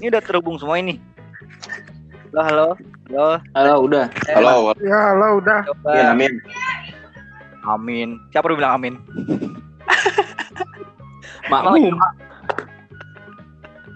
[0.00, 1.00] Ini udah terhubung semua ini.
[2.34, 2.68] Halo, halo.
[3.08, 3.28] Halo.
[3.54, 4.04] Halo, udah.
[4.34, 5.60] Halo, Ya, halo udah.
[5.64, 5.90] Coba.
[5.94, 6.32] ya, amin.
[7.64, 8.08] Amin.
[8.34, 8.94] Siapa udah bilang amin?
[11.52, 11.96] Makmum.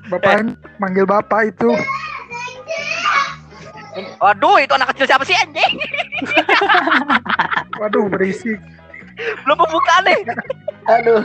[0.09, 1.69] Bapak manggil bapak itu.
[4.23, 5.72] Waduh, itu anak kecil siapa sih anjing?
[7.82, 8.57] Waduh, berisik.
[9.44, 10.21] Belum pembukaan nih.
[10.86, 11.22] Aduh.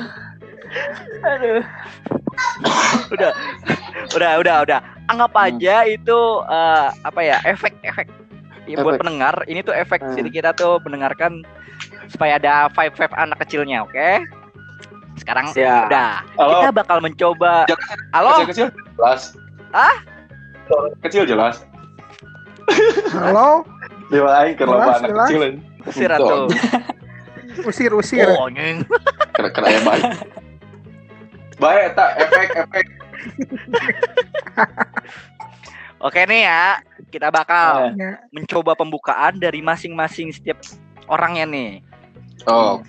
[1.23, 1.61] Aduh.
[3.09, 3.31] Udah.
[4.11, 4.79] Udah, udah, udah.
[5.05, 5.45] Anggap Hmm.
[5.51, 7.37] aja itu eh, apa ya?
[7.43, 8.07] Efek-efek
[8.63, 10.15] Ya, buat pendengar, ini tuh efek Hmm.
[10.15, 11.43] jadi kita tuh mendengarkan
[12.07, 14.23] supaya ada vibe-vibe anak kecilnya, oke?
[15.19, 15.91] Sekarang Siap.
[15.91, 16.23] udah.
[16.39, 16.51] Halo.
[16.55, 17.67] Kita bakal mencoba.
[18.15, 18.39] Halo?
[18.39, 19.21] Kecil-kecil jelas.
[19.75, 19.99] Ah?
[21.03, 21.67] Kecil jelas.
[23.11, 23.67] Halo,
[24.07, 25.27] Dewa aing ke anak jelas.
[25.27, 25.41] kecil.
[25.91, 26.47] Si Ratu.
[27.67, 28.31] usir usir.
[28.31, 28.87] Oh, nyeng.
[29.35, 30.03] Kena kena ya baik.
[31.63, 32.85] Baik, tak efek efek.
[36.03, 40.59] Oke nih ya, kita bakal Ya, mencoba pembukaan dari masing-masing setiap
[41.07, 41.71] orangnya nih.
[42.43, 42.83] Oh,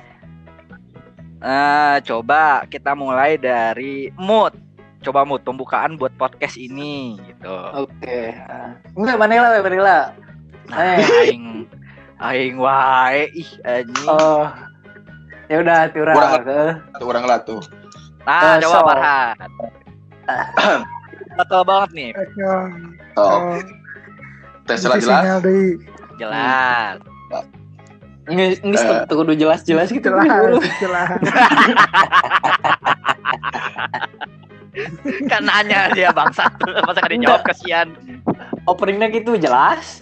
[1.45, 4.57] Eh, coba kita mulai dari mood.
[5.05, 7.53] Coba mood pembukaan buat podcast ini gitu.
[7.85, 8.33] Oke.
[8.49, 8.81] Ah.
[8.97, 10.09] Enggak, Manila, Manila.
[10.73, 11.29] Nah, Eh.
[11.29, 11.69] aing
[12.17, 14.09] aing wae ih anjing.
[14.09, 14.49] Oh.
[15.53, 17.61] Ya udah, Eh, satu orang lah tuh.
[18.25, 18.87] Nah, eh, coba so.
[18.89, 19.37] Farhan.
[21.35, 22.09] Betul banget nih,
[22.39, 22.71] ya,
[23.19, 23.59] Oh, oh,
[24.65, 25.43] tes isi jelas
[26.17, 26.97] jelas.
[28.25, 29.05] Nggak, Eh.
[29.05, 30.09] tuh kudu jelas-jelas gitu.
[30.09, 31.09] Jelas, jelas.
[35.31, 36.49] Kan nanya dia bangsa.
[36.89, 37.93] Masa gak dijawab kasihan.
[38.65, 40.01] Openingnya gitu jelas.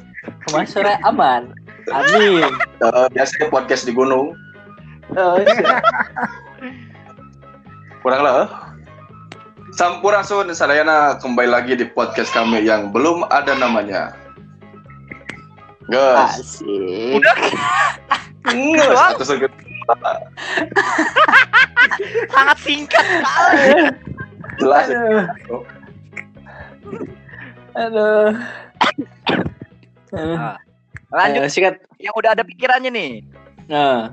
[0.54, 1.50] Mas sore aman.
[1.90, 2.46] Amin.
[2.82, 4.34] Eh, biasanya podcast di gunung.
[5.14, 5.82] Oh, siap.
[8.02, 8.34] Kurang lah.
[8.42, 8.48] eh.
[9.72, 14.12] Sampurasun sadayana kembali lagi di podcast kami yang belum ada namanya.
[15.88, 17.18] Guys, Asik.
[17.18, 17.34] Udah
[18.52, 19.24] Nges, atau
[22.28, 23.66] sangat singkat sekali.
[24.60, 24.86] jelas.
[27.72, 28.28] Aduh.
[30.12, 30.56] Nah,
[31.12, 31.74] Lanjut Eh, sikat.
[31.96, 33.12] yang udah ada pikirannya nih.
[33.68, 34.12] Nah.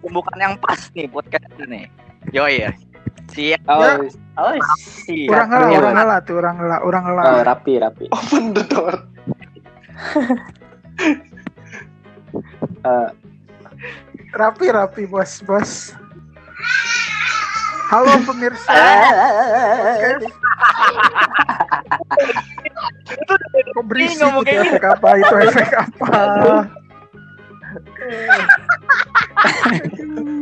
[0.00, 1.88] Pembukaan yang pas nih podcast ini.
[2.32, 2.72] Yo iya.
[3.30, 3.62] Siap.
[3.70, 3.82] Oh,
[4.42, 5.30] oh sikat.
[5.30, 7.02] Orang Iya, orang tuh, orang ngelah, orang.
[7.06, 8.06] Oh, rapi, rapi.
[8.10, 8.94] Open the door.
[12.80, 13.08] Eh,
[14.30, 15.94] Rapi, rapi, bos, bos.
[17.90, 18.70] Halo pemirsa.
[23.10, 23.34] Itu
[23.74, 25.08] Kok berisik itu efek apa?
[25.18, 26.14] Itu efek apa?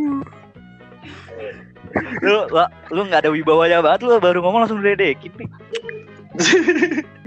[2.25, 2.65] lu lu,
[2.95, 5.49] lu nggak ada wibawanya banget lu baru ngomong langsung diledekin nih.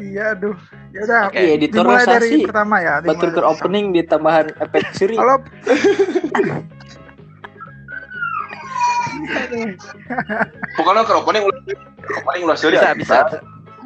[0.01, 0.55] Iya, aduh.
[0.95, 1.39] Ya udah, Oke.
[1.39, 3.03] Iya, dimulai dari pertama ya.
[3.03, 5.15] Batur opening di tambahan efek pertama.
[5.19, 5.43] Halo,
[10.79, 11.43] Pokoknya ke opening
[12.23, 12.75] opening ulah suri.
[12.79, 13.17] Bisa bisa.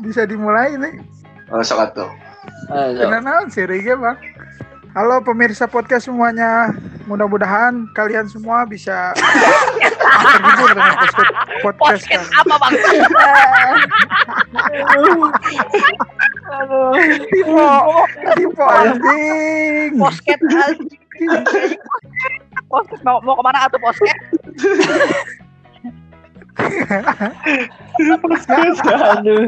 [0.04, 0.94] bisa dimulai nih.
[1.50, 2.10] Oh, sok atuh.
[2.70, 2.94] Ah.
[2.94, 4.18] Kenalan seri bang.
[4.96, 6.72] Halo pemirsa podcast semuanya.
[7.06, 9.14] Mudah-mudahan kalian semua bisa
[10.06, 11.16] terhibur dengan podcast,
[11.62, 12.26] podcast Podcast kami.
[12.36, 12.74] apa bang?
[18.66, 19.60] Anjing.
[19.96, 20.90] Anjing.
[23.06, 23.60] Mau mau ke mana?
[29.20, 29.46] Aduh.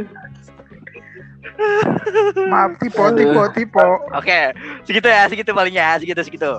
[2.47, 3.17] Maaf, tipo, Aduh.
[3.17, 3.85] tipo, tipo.
[4.13, 4.53] Oke,
[4.85, 6.51] segitu ya, segitu palingnya, segitu segitu.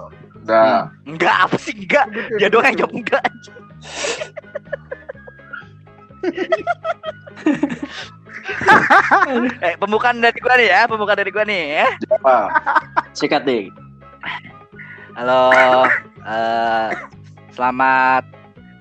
[0.43, 0.91] Udah.
[1.07, 2.09] Enggak apa sih enggak?
[2.41, 3.25] Dia doang yang jawab enggak.
[9.63, 11.87] Eh, pembukaan dari gua nih ya, pembukaan dari gua nih ya.
[12.19, 12.37] Apa?
[13.15, 13.71] Sikat deh.
[15.19, 15.51] Halo,
[16.23, 16.91] eh,
[17.55, 18.25] selamat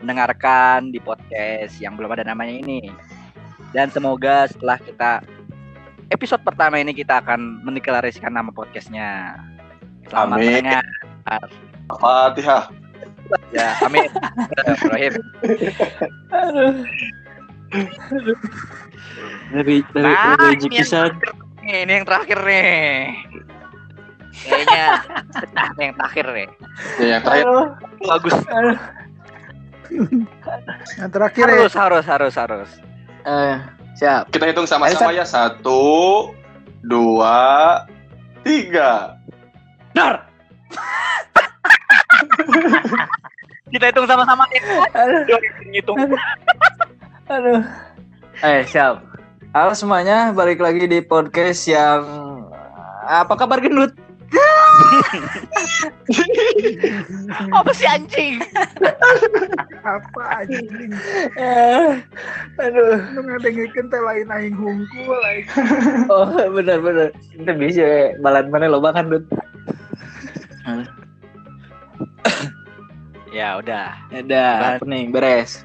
[0.01, 2.94] mendengarkan di podcast yang belum ada namanya ini.
[3.74, 5.12] Dan semoga setelah kita
[6.13, 9.36] episode pertama ini kita akan mendeklarasikan nama podcastnya.
[10.07, 10.63] Selamat Amin.
[10.63, 10.86] mendengar.
[11.88, 12.87] Fatihah.
[13.51, 14.07] Ya, amin.
[16.31, 16.74] Aduh.
[19.51, 21.12] Dari dari Nah, dari ini yang pisan.
[21.19, 21.33] terakhir
[21.63, 22.68] nih, ini yang terakhir nih.
[24.38, 24.85] Kayaknya
[25.51, 26.47] nah, ini yang terakhir nih.
[27.01, 27.45] Ya, yang terakhir.
[27.47, 27.65] Aduh.
[28.06, 28.35] Bagus.
[28.47, 28.77] Aduh.
[31.00, 31.56] Yang terakhir ya.
[31.57, 32.69] Harus, harus, harus, harus.
[33.27, 33.56] Eh,
[34.00, 34.31] siap.
[34.31, 35.24] Kita hitung sama-sama ya.
[35.27, 36.31] Satu,
[36.83, 37.83] dua,
[38.44, 39.19] tiga.
[39.95, 40.27] Dar.
[43.68, 44.62] Kita hitung sama-sama nih.
[44.96, 45.40] Aduh.
[47.28, 47.62] Aduh.
[48.46, 49.04] Eh, siap.
[49.52, 52.06] Halo semuanya, balik lagi di podcast yang
[53.08, 53.96] apa kabar gendut?
[57.56, 58.44] Apa sih anjing?
[59.81, 60.92] Apa anjing?
[61.40, 61.90] Eh,
[62.60, 63.00] aduh.
[63.16, 65.48] Lu ngadengikeun teh lain aing hungkul aing.
[66.12, 67.10] Oh benar benar.
[67.34, 69.24] Itu bisa balan mana loba kan dut.
[73.28, 73.92] Ya udah.
[74.10, 75.62] Ada opening beres.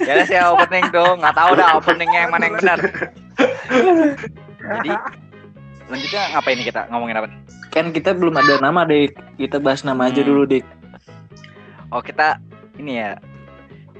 [0.00, 2.78] Ya guys ya opening tuh, nggak tahu dah openingnya yang mana yang benar.
[4.58, 4.90] Jadi
[5.86, 7.28] selanjutnya ngapain nih kita ngomongin apa?
[7.70, 9.14] Kan kita belum ada nama dik.
[9.36, 10.28] Kita bahas nama aja Hmm.
[10.28, 10.64] dulu dik.
[11.88, 12.40] Oh kita
[12.80, 13.20] ini ya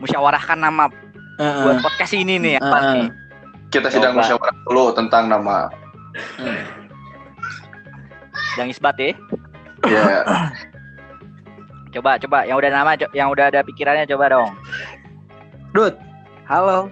[0.01, 0.89] musyawarahkan nama
[1.37, 1.63] Heeh.
[1.63, 2.93] buat podcast ini nih apa Heeh.
[2.97, 3.09] nih?
[3.71, 4.21] Kita sedang Coba.
[4.25, 5.69] musyawarah dulu tentang nama.
[6.37, 6.61] Hmm.
[8.57, 9.13] Yang isbat ya.
[9.83, 10.05] Ya,
[11.93, 14.57] Coba coba yang udah nama yang udah ada pikirannya coba dong.
[15.77, 15.93] Dut.
[16.49, 16.89] Halo.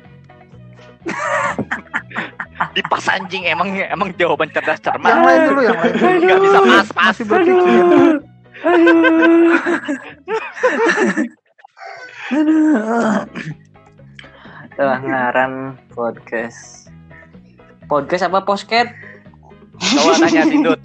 [2.76, 5.08] Di pas anjing emang emang jawaban cerdas cermat.
[5.08, 6.20] Yang lain dulu, yang lain dulu.
[6.20, 7.16] Nggak bisa pas pas.
[7.16, 7.84] Masih berpikir.
[14.76, 16.92] Pelanggaran podcast.
[17.88, 18.92] Podcast apa posket?
[19.80, 20.80] Coba tanya si Dut.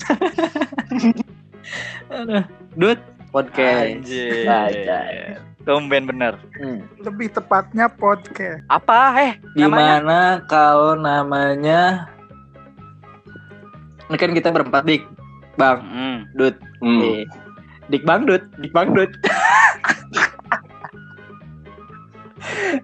[2.15, 2.44] Aduh.
[2.79, 3.00] Dut
[3.35, 3.99] podcast.
[3.99, 4.47] Anjir.
[5.67, 6.39] Tumben bener.
[6.55, 6.87] Hmm.
[7.03, 8.63] Lebih tepatnya podcast.
[8.71, 9.99] Apa eh namanya?
[9.99, 12.07] Gimana kalau namanya
[14.05, 15.03] Ini kan kita berempat dik
[15.57, 16.29] Bang, Hmm.
[16.37, 16.55] Dut
[16.85, 17.01] hmm.
[17.01, 17.25] Eh,
[17.89, 19.09] Dik Bang Dut Dik Bang Dut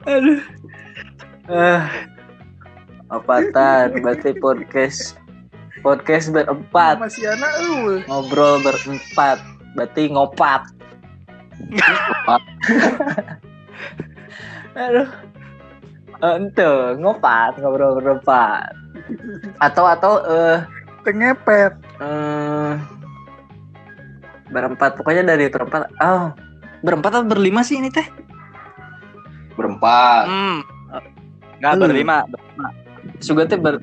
[0.10, 0.42] Aduh
[1.46, 1.86] Ah,
[3.14, 5.14] Apatan Berarti podcast
[5.86, 8.02] Podcast berempat Masih anak eueuh.
[8.10, 10.62] Ngobrol berempat Berarti ngopat
[14.76, 15.10] Aduh
[16.22, 16.62] Eh, Ente
[17.02, 18.78] ngopat ngobrol berempat
[19.58, 20.62] atau atau eh
[21.02, 21.74] Tengepet.
[21.98, 22.74] eh,
[24.48, 26.30] berempat pokoknya dari berempat oh
[26.82, 28.06] berempat atau berlima sih ini teh
[29.52, 30.30] Berempat.
[30.30, 30.62] Hmm.
[31.58, 31.82] Enggak Hmm.
[31.84, 32.18] berlima.
[33.18, 33.82] Suga teh ber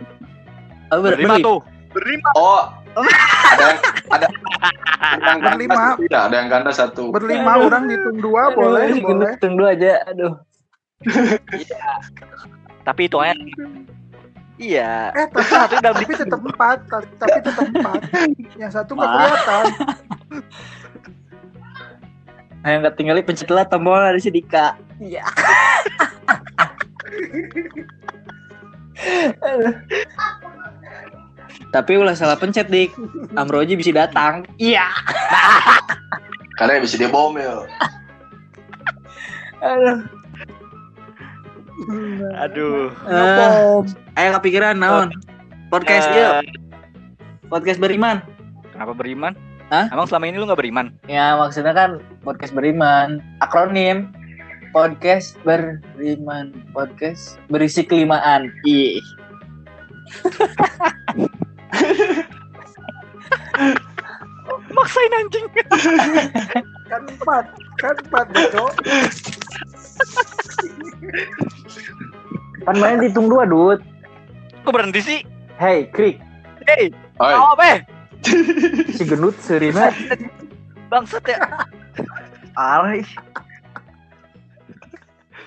[0.88, 1.58] oh, ber- Berlima berli- tuh.
[1.90, 2.29] Berlima.
[2.35, 2.70] Oh,
[3.03, 3.79] ada yang
[4.09, 4.27] ada
[5.25, 5.75] yang ganda Berlima.
[5.77, 7.03] satu, tidak ada yang ganda satu.
[7.11, 7.67] Berlima Aduh.
[7.67, 9.31] orang dihitung dua Aduh, boleh, boleh.
[9.33, 10.33] hitung dua aja aduh
[12.83, 13.17] Tapi itu
[14.59, 15.15] Iya.
[15.15, 18.00] Eh, tapi, Satu udah tapi tetap empat, ta- tapi tetap empat.
[18.59, 19.65] Yang satu nggak kelihatan.
[22.59, 25.23] Nah, yang ketinggalan pencet lah tombol dari si Dika iya
[29.39, 29.75] Aduh.
[31.69, 32.93] Tapi ulah salah pencet dik
[33.35, 34.87] Amroji bisa datang Iya
[36.59, 37.62] Karena bisa dia bom ya.
[39.62, 39.99] Aduh
[42.43, 42.91] Aduh.
[43.06, 43.85] Eh, Ngebom.
[44.19, 45.09] Ayo kepikiran naon
[45.71, 46.35] Podcast Eh, yuk
[47.47, 48.23] Podcast beriman
[48.75, 49.35] Kenapa beriman?
[49.69, 49.87] Hah?
[49.93, 50.97] Emang selama ini lu gak beriman?
[51.12, 54.11] Ya maksudnya kan podcast beriman Akronim
[54.73, 58.99] Podcast beriman Podcast berisi kelimaan Ih
[64.69, 65.47] Maksain anjing.
[66.88, 67.45] Kan empat,
[67.76, 68.64] kan empat, Bejo.
[72.62, 73.81] Pan main dihitung dua dud
[74.62, 75.19] Kok berhenti sih?
[75.57, 76.21] Hey krik
[76.69, 77.64] Hei, Oi, mau apa?
[77.73, 77.81] eh?
[78.93, 79.88] Si gendut serina
[80.87, 81.38] Bangsat ya.
[82.54, 83.02] Alay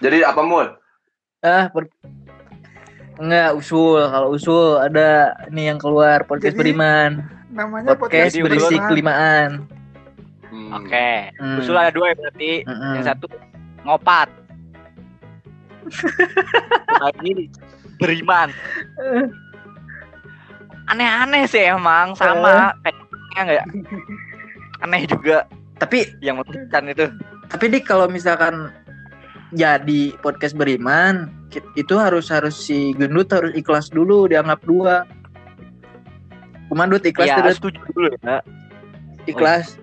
[0.02, 0.66] jadi apa mul?
[1.46, 1.94] Ber-
[3.20, 8.76] Enggak usul Kalau usul ada Nih yang keluar Podcast Jadi, beriman Namanya Podcast Jadi berisi
[8.80, 9.68] kelimaan
[10.52, 10.76] Hmm.
[10.76, 11.32] Oke.
[11.40, 11.64] Hmm.
[11.64, 12.52] Usul ada dua ya berarti.
[12.68, 12.94] Mm-mm.
[13.00, 13.26] Yang satu
[13.88, 14.28] ngopat.
[17.04, 17.48] Lagi
[17.98, 18.52] beriman.
[20.92, 23.66] Aneh-aneh sih emang sama kayaknya enggak
[24.82, 25.48] aneh juga
[25.80, 27.10] Tapi yang menuliskan itu.
[27.50, 28.70] Tapi dik kalau misalkan
[29.56, 31.26] jadi podcast beriman
[31.76, 35.04] itu harus harus si gendut harus ikhlas dulu dianggap dua.
[36.72, 38.40] Kumandut ikhlas Iya, tidak setuju dulu ya.
[39.28, 39.76] ikhlas.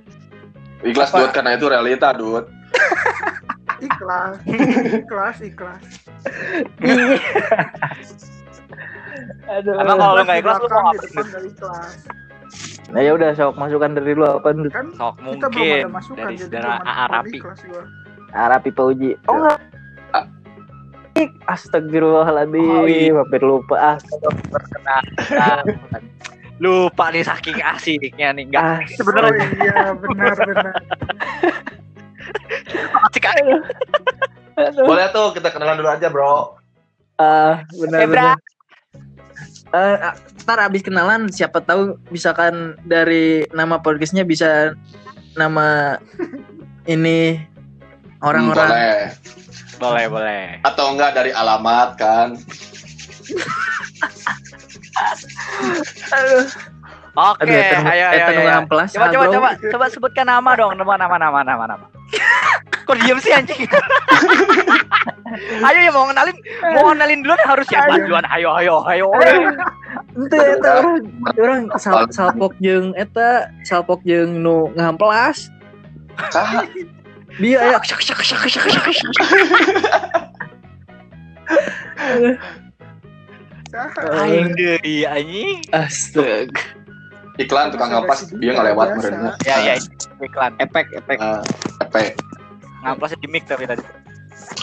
[0.80, 1.18] Ikhlas Apa?
[1.20, 2.44] duit karena itu realita duit.
[3.78, 4.42] Ikhlas,
[4.90, 5.82] ikhlas, ikhlas.
[9.48, 9.74] Aduh.
[9.80, 11.46] Emang kalau lu nggak ikhlas lu mau ngapain?
[11.46, 11.92] ikhlas.
[12.88, 14.72] Nah ya udah sok masukan dari lu apa Dut?
[14.72, 16.68] Kan Sok kita belum mungkin ada masukan, dari saudara
[17.28, 17.60] ikhlas.
[18.34, 19.10] Arapi Pak Uji.
[19.28, 19.58] Oh enggak.
[21.44, 23.14] Astagfirullahaladzim, Oh, iya.
[23.14, 23.74] hampir lupa.
[23.76, 23.96] Ah,
[24.48, 25.64] Perkenalkan.
[26.58, 28.44] Lupa nih saking asiknya nih.
[28.44, 30.74] Enggak ah, Oh sebenarnya iya, benar, benar.
[33.04, 33.56] asik aja.
[34.76, 36.58] Boleh tuh kita kenalan dulu aja bro.
[37.16, 38.22] Ah, benar Eh, Bra.
[38.28, 38.36] benar.
[39.68, 39.96] Eh,
[40.42, 44.72] ntar abis kenalan siapa tahu misalkan dari nama podcastnya bisa
[45.34, 46.00] nama
[46.84, 47.38] ini
[48.18, 49.02] orang-orang boleh.
[49.78, 50.44] Boleh, boleh.
[50.62, 52.28] Atau enggak dari alamat kan?
[56.08, 56.44] Aduh,
[57.14, 58.40] Oke, aduh, nu- ayo, ayo, ayo.
[58.46, 59.34] ngamplas, Coba, coba, bro.
[59.34, 61.86] coba, coba sebutkan nama dong, nama, nama, nama, nama, nama.
[62.86, 63.66] Kok diem sih anjing?
[65.60, 66.36] ayo ya mau kenalin,
[66.72, 68.06] mau kenalin duluan harus siapa Ayo.
[68.06, 68.24] duluan?
[68.30, 69.06] Ayo, ayo, ayo.
[70.16, 70.96] Ente eta orang
[71.36, 75.50] orang sal, salpok jeung eta salpok jeung nu ngamplas.
[77.38, 78.64] Dia syak syak syak syak.
[78.66, 79.14] syak.
[83.68, 84.00] Saha?
[84.24, 85.60] Aing deui anjing.
[85.70, 86.62] Astaga.
[87.38, 89.30] Iklan tukang ngapas dia nggak lewat merenya.
[89.46, 89.74] Ya, ya,
[90.18, 90.58] iklan.
[90.58, 91.18] Efek efek.
[91.22, 91.44] Nah,
[91.78, 92.10] apa?
[92.82, 93.84] Ngamplas di mic tapi tadi.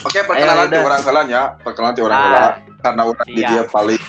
[0.03, 1.43] Oke, perkenalan di orang kalan ya.
[1.63, 2.25] Perkenalan di orang Ah.
[2.27, 2.51] kalan
[2.83, 4.01] karena orang di dia paling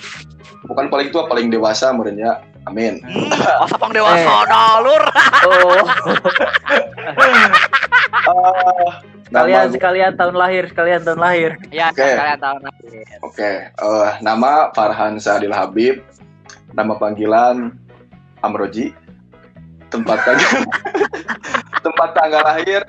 [0.67, 2.43] bukan paling tua, paling dewasa merenya.
[2.67, 2.99] Amin.
[2.99, 3.31] Hmm,
[3.63, 4.43] oh, sapang dewasa Eh.
[4.51, 5.03] dah, lur.
[5.47, 5.87] Oh,
[9.27, 11.51] Nama sekalian sekalian tahun lahir, sekalian tahun lahir.
[11.71, 12.03] Ya, Oke.
[12.03, 12.87] kalian tahu nanti.
[13.23, 15.99] Oke, eh, nama Farhan Sadil Habib,
[16.71, 17.75] nama panggilan
[18.43, 18.95] Amroji,
[19.91, 20.51] tempat tanggal
[21.85, 22.81] tempat tanggal lahir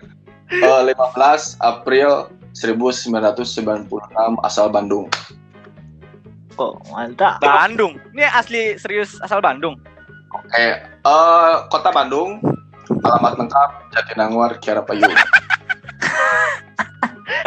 [0.55, 3.91] eh, 15 April 1996
[4.47, 5.07] asal Bandung.
[6.59, 7.39] Oh, mantap.
[7.39, 8.03] Bandung.
[8.15, 9.79] Ini asli serius asal Bandung.
[10.35, 12.43] Oke, eh, kota Bandung,
[12.89, 15.13] alamat lengkap Jatinangor Kiara Payung.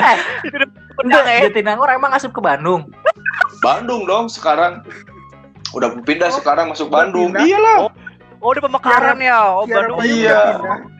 [0.01, 0.17] Eh.
[1.49, 2.89] Jatinangor emang asup ke Bandung.
[3.61, 4.81] Bandung dong sekarang.
[5.73, 7.33] Udah pindah Oh, sekarang masuk Bandung.
[7.33, 7.45] pindah.
[7.45, 7.77] Iyalah.
[8.41, 9.39] Oh, di pemekaran ya.
[9.53, 10.05] Oh, Kiara Bandung.
[10.05, 10.41] Iya.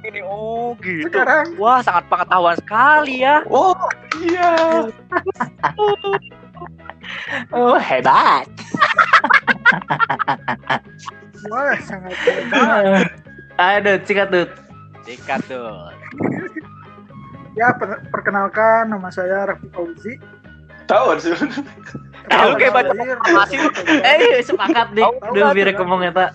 [0.05, 1.09] Ini oh gitu.
[1.09, 3.41] Sekarang Wah, sangat pengetahuan sekali ya.
[3.49, 3.73] Oh,
[4.21, 4.53] iya.
[7.49, 8.45] Oh, hebat.
[11.49, 13.09] wah sangat hebat.
[13.59, 14.47] Aduh, sikat tuh.
[15.03, 15.91] Sikat tuh.
[17.55, 20.15] Ya per- perkenalkan nama saya Raffi Fauzi.
[20.87, 21.35] Tahu sih.
[22.27, 23.55] Tahu kayak baca informasi.
[24.03, 24.91] Eh, sepakat.
[24.95, 25.83] Tahu, Duh, biar tahu.
[25.83, 26.31] ngomong eta.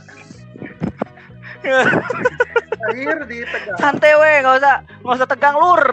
[1.67, 3.77] Lahir di Tegal.
[3.81, 5.85] Santai we, nggak usah nggak usah tegang lur.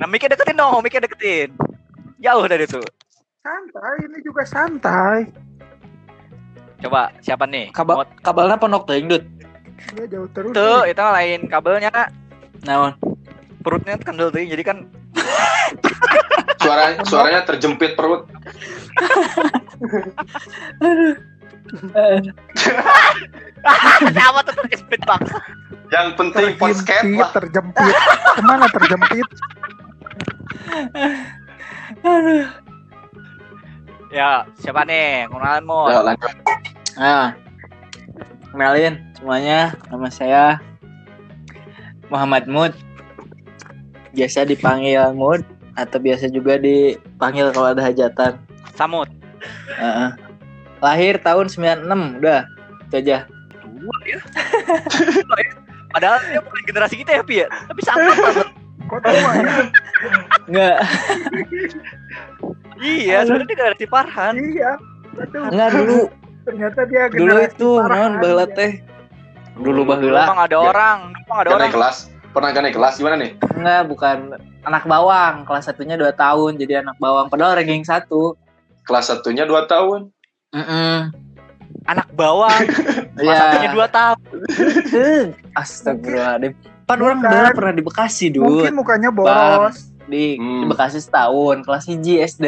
[0.00, 1.52] Nah, mikir deketin dong, mikir deketin.
[2.18, 2.80] Jauh dari itu.
[3.40, 5.28] Santai, ini juga santai.
[6.80, 7.68] Coba siapa nih?
[7.72, 9.24] Kabel Mau- kabelnya ponok teuing, Dut.
[9.96, 10.52] Dia jauh terus.
[10.52, 11.92] Tuh, itu lain kabelnya.
[12.64, 12.92] Naon?
[13.60, 14.88] Perutnya kendel tuh, jadi kan
[16.60, 18.28] Suara suaranya terjepit perut.
[24.00, 25.22] Kenapa tuh terjepit bang?
[25.90, 27.30] Yang penting podcast terjepit, lah.
[27.34, 27.94] terjepit.
[28.36, 29.28] Ke mana terjepit?
[34.10, 35.30] Ya, siapa nih?
[35.30, 35.86] Kenalan mo.
[35.86, 36.34] Ya, lanjut.
[36.98, 37.38] Nah,
[38.50, 39.78] kenalin semuanya.
[39.86, 40.44] Nama saya
[42.10, 42.74] Muhammad Mud.
[44.10, 45.46] Biasa dipanggil Mud
[45.78, 48.34] atau biasa juga dipanggil kalau ada hajatan.
[48.74, 49.06] Samut.
[49.78, 50.10] Heeh.
[50.82, 52.42] Lahir tahun 96, udah.
[52.90, 53.18] Itu aja.
[53.62, 54.18] Tua ya.
[55.94, 57.48] Padahal dia bukan generasi kita ya, Pi ya.
[57.70, 58.10] Tapi sama
[58.90, 59.70] Kok tua ya?
[60.50, 60.76] Enggak,
[62.80, 64.34] Iya, sebenarnya generasi Farhan.
[64.36, 64.72] Iya.
[65.10, 65.42] Betul.
[65.48, 66.00] enggak dulu.
[66.40, 68.56] Ternyata dia Dulu itu non baheula ya.
[68.56, 68.72] teh.
[69.54, 70.24] Dulu baheula.
[70.24, 70.64] Emang ada Ya.
[70.64, 71.60] orang, emang ada orang.
[71.62, 71.96] naik kelas.
[72.30, 73.30] Pernah gak naik kelas gimana nih?
[73.52, 74.16] Enggak, bukan
[74.62, 75.34] anak bawang.
[75.44, 77.26] Kelas satunya 2 tahun jadi anak bawang.
[77.26, 78.38] Padahal ranking 1.
[78.82, 80.08] Kelas satunya 2 tahun.
[80.50, 81.10] Heeh.
[81.86, 82.60] Anak bawang,
[83.18, 83.34] Iya.
[83.36, 84.18] satunya dua tahun.
[85.54, 86.52] Astagfirullahaladzim.
[86.84, 87.30] Pan orang Bukan.
[87.30, 88.78] dulu pernah di Bekasi, Mungkin Dut.
[88.78, 89.89] mukanya boros.
[90.10, 90.66] Di, di Hmm.
[90.66, 92.46] Bekasi setahun, kelas 1 SD.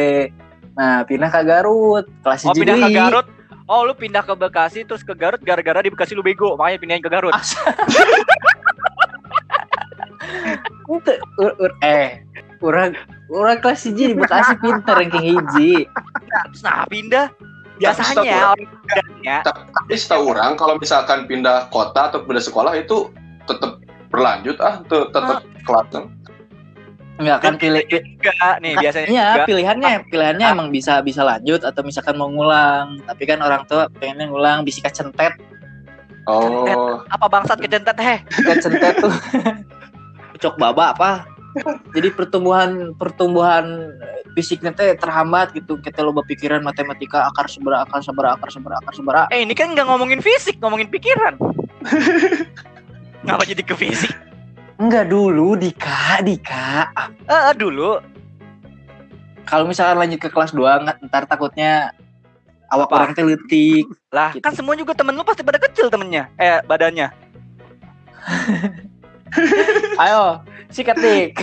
[0.72, 3.26] Nah, pindah ke Garut, kelas 1 Oh pindah ke Garut.
[3.64, 7.00] Oh lu pindah ke Bekasi terus ke Garut gara-gara di Bekasi lu bego makanya pindahin
[7.00, 7.32] ke Garut.
[10.88, 12.20] Ente, ur- ur- eh,
[12.60, 15.86] orang orang kelas 1 di Bekasi pinter ranking hiji.
[16.50, 17.30] Terus nah pindah
[17.78, 23.10] biasanya Tapi orang pindahnya Tapi setahu orang kalau misalkan pindah kota atau pindah sekolah itu
[23.44, 25.86] tetap berlanjut ah, te- tetap kelas.
[27.20, 31.84] Enggak kan pilih pi- juga nih biasanya Iya, pilihannya pilihannya emang bisa bisa lanjut atau
[31.84, 33.04] misalkan mau ngulang.
[33.04, 35.36] Tapi kan orang tua pengennya ngulang bisa kecentet.
[36.24, 38.18] Oh, apa bangsat kecentet heh.
[38.24, 39.12] Kecentet tuh
[40.42, 41.10] cok baba apa?
[41.92, 43.92] Jadi pertumbuhan pertumbuhan
[44.32, 45.76] fisiknya teh terhambat gitu.
[45.76, 49.22] Kita loba pikiran matematika akar sebera akar sebera akar sebera akar sebera.
[49.28, 51.36] Eh ini kan nggak ngomongin fisik, ngomongin pikiran.
[53.28, 54.10] Ngapa jadi ke fisik?
[54.82, 56.90] Enggak dulu Dika, Dika.
[57.22, 58.02] Eh dulu
[59.42, 61.92] kalau misalkan lanjut ke kelas 2 nggak ntar takutnya
[62.66, 62.94] awak Apa?
[62.96, 63.84] orang teh leutik.
[64.08, 64.40] Lah, Gitu.
[64.40, 66.32] kan semua juga temen lu pasti pada kecil temennya.
[66.34, 67.12] Eh, badannya.
[70.02, 71.36] Ayo, sikat dik.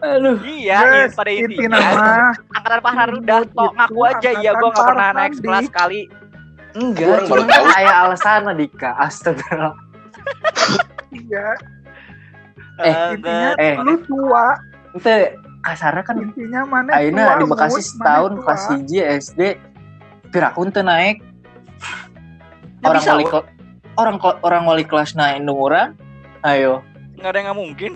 [0.00, 0.36] Aduh.
[0.40, 2.32] Iya, Yes, iya, pada inti intinya.
[2.56, 5.64] Angkatan Farhan udah Itu tok ngaku aja ya gua nggak pernah naik Dik.
[5.68, 6.00] sekali.
[6.74, 8.90] Enggak, cuma kayak alasan Dika.
[8.98, 9.74] Astagfirullah.
[11.26, 11.48] ya
[12.80, 13.76] Eh, intinya eh.
[13.76, 14.56] lu tua
[14.96, 15.12] Itu
[15.60, 18.88] kasarnya kan intinya mana Aina tua, di Bekasi setahun kelas.
[18.88, 19.40] 1 SD
[20.32, 21.20] pirakun teu naik.
[22.80, 23.48] Ya Orang bisa, wali kel-
[24.00, 25.92] orang orang wali kelas naik orang.
[26.40, 26.80] Ayo.
[27.20, 27.92] Nggak ada yang nggak mungkin.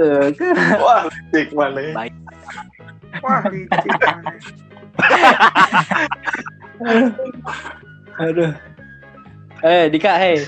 [0.80, 1.04] Wah,
[1.36, 2.08] cik mana?
[3.24, 4.32] wah licik mana.
[8.18, 8.52] Aduh.
[9.60, 10.42] Eh, Dika, hei.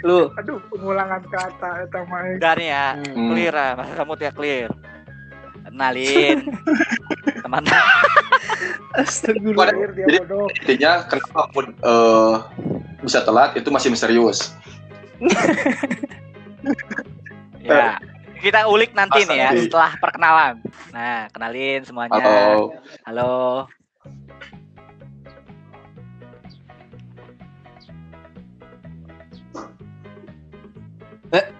[0.00, 0.32] Lu.
[0.32, 3.36] aduh pengulangan kata eta mah Udah nih ya, Hmm.
[3.36, 3.70] clear ah.
[3.76, 4.70] Masa kamu ya clear.
[5.60, 6.38] Kenalin.
[7.44, 7.64] Teman
[8.96, 9.68] Astagfirullah.
[9.92, 12.34] Dia Jadi- bodoh Intinya kenapa pun eh,
[13.04, 14.56] bisa telat itu masih misterius.
[17.60, 18.00] ya.
[18.40, 19.68] Kita ulik nanti nih ya Pasti.
[19.68, 20.54] setelah perkenalan.
[20.96, 22.16] Nah, kenalin semuanya.
[22.16, 22.72] Atau
[23.04, 23.68] Halo.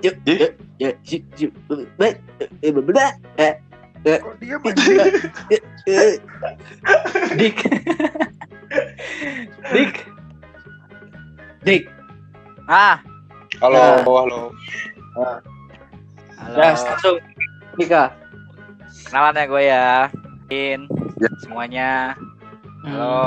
[0.00, 0.56] Yuk, Ih.
[0.80, 2.16] yuk, yuk, yuk, yuk, baik,
[2.72, 3.20] berbeda,
[4.24, 4.96] kok dia anjing
[7.36, 7.56] Dik,
[9.76, 9.94] Dik,
[11.60, 11.82] Dik,
[12.64, 12.96] Ah,
[13.60, 14.00] halo, Nah.
[14.00, 14.12] halo.
[14.24, 14.40] halo.
[16.56, 17.20] ya, langsung,
[17.76, 18.08] Dika.
[19.10, 19.86] Kenalan ya gue ya.
[20.48, 20.80] In
[21.20, 21.28] Ya.
[21.44, 21.90] semuanya.
[22.80, 22.94] Hmm.
[22.96, 23.20] Halo.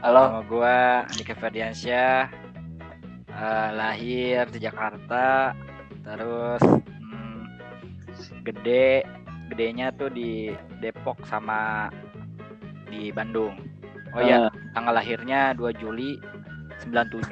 [0.00, 0.76] halo, Nama gue
[1.10, 2.30] Andika Ferdiansyah.
[3.44, 5.52] Eh, lahir di Jakarta.
[6.00, 7.40] Terus hmm,
[8.40, 9.04] gede,
[9.52, 10.48] gedenya tuh di
[10.80, 11.92] Depok sama
[12.88, 13.52] di Bandung.
[14.16, 16.16] Oh iya, tanggal lahirnya 2 Juli
[16.88, 17.28] 97.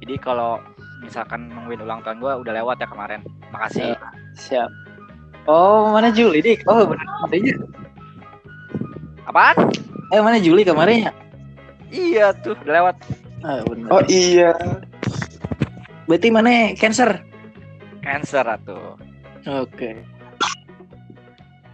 [0.00, 0.56] Jadi kalau
[1.04, 3.20] misalkan nungguin ulang tahun gue udah lewat ya kemarin.
[3.52, 3.92] Makasih.
[4.36, 4.70] siap.
[5.46, 6.66] Oh, mana Juli, Dik?
[6.66, 7.54] Oh, benar, adanya.
[9.28, 9.56] Apaan?
[10.10, 11.12] Eh, mana Juli kemarin ya?
[11.92, 12.96] Iya tuh udah lewat.
[13.46, 13.88] Ah, benar.
[13.94, 14.50] Oh iya.
[16.06, 17.22] Berarti mana Cancer?
[18.02, 18.94] Cancer atuh.
[19.46, 19.98] Oke.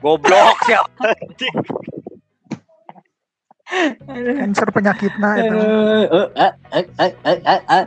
[0.01, 1.15] Goblok siapa?
[4.13, 6.05] cancer Eh,
[6.37, 6.53] ah,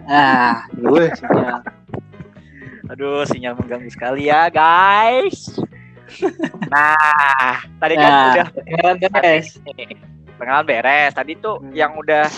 [0.10, 1.62] ah, gue sinyal.
[2.90, 5.54] Aduh, sinyal mengganggu sekali ya, guys.
[6.70, 9.48] Nah, tadi kan Nah, udah Kenalan beres.
[10.38, 11.12] pengenalan beres.
[11.14, 11.74] Tadi tuh Hmm.
[11.74, 12.30] yang udah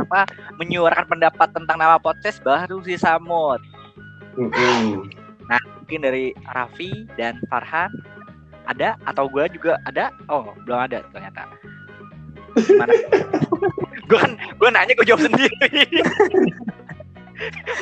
[0.00, 0.24] apa
[0.56, 3.60] menyuarakan pendapat tentang nama podcast baru si Samut.
[4.38, 5.10] Mm-mm.
[5.50, 7.90] Mungkin dari Raffi dan Farhan
[8.70, 10.14] ada atau gue juga ada?
[10.30, 11.50] Oh, belum ada ternyata.
[12.54, 12.94] Gimana?
[14.10, 15.58] gue kan gue nanya gue jawab sendiri.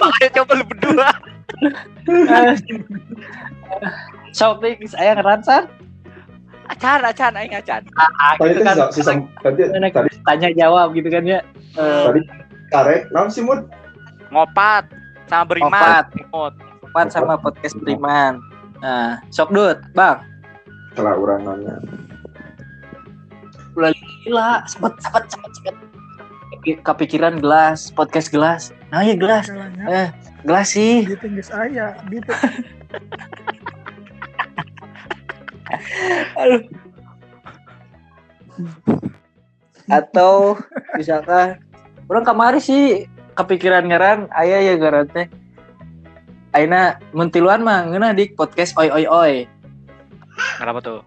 [0.01, 1.11] Makanya coba lu berdua.
[4.63, 5.67] Nih, saya ngeransan.
[6.69, 7.81] Acan, acan, aing acan.
[7.97, 8.77] Ah, Tadi gitu kan.
[8.77, 11.41] kan si Sam tadi tadi tanya jawab gitu kan ya.
[11.75, 12.21] Eh, tadi
[12.69, 13.65] karek naon sih mud?
[14.29, 14.85] Ngopat
[15.27, 16.05] sama beriman.
[16.29, 16.55] Mut.
[16.85, 18.41] Empat sama podcast Priman.
[18.79, 20.25] Nah, sok dut, Bang.
[20.93, 21.77] Salah urang nanya.
[24.25, 25.77] Gila, sepet sepet sepet sepet.
[26.51, 28.73] Kepi- Kepikiran gelas, podcast gelas.
[28.89, 29.47] Nah, ya gelas.
[29.85, 30.09] Eh,
[30.43, 31.05] gelas sih.
[31.07, 32.33] gitu geus aya gitu
[39.89, 40.61] Atau
[40.97, 41.65] misalkan
[42.13, 45.27] orang kamari sih kepikiran ngaran aya ya ngaran teh.
[46.57, 49.33] Aina muntiluan mah ngeunah dik podcast oi oi oi.
[50.57, 51.01] Kenapa tuh?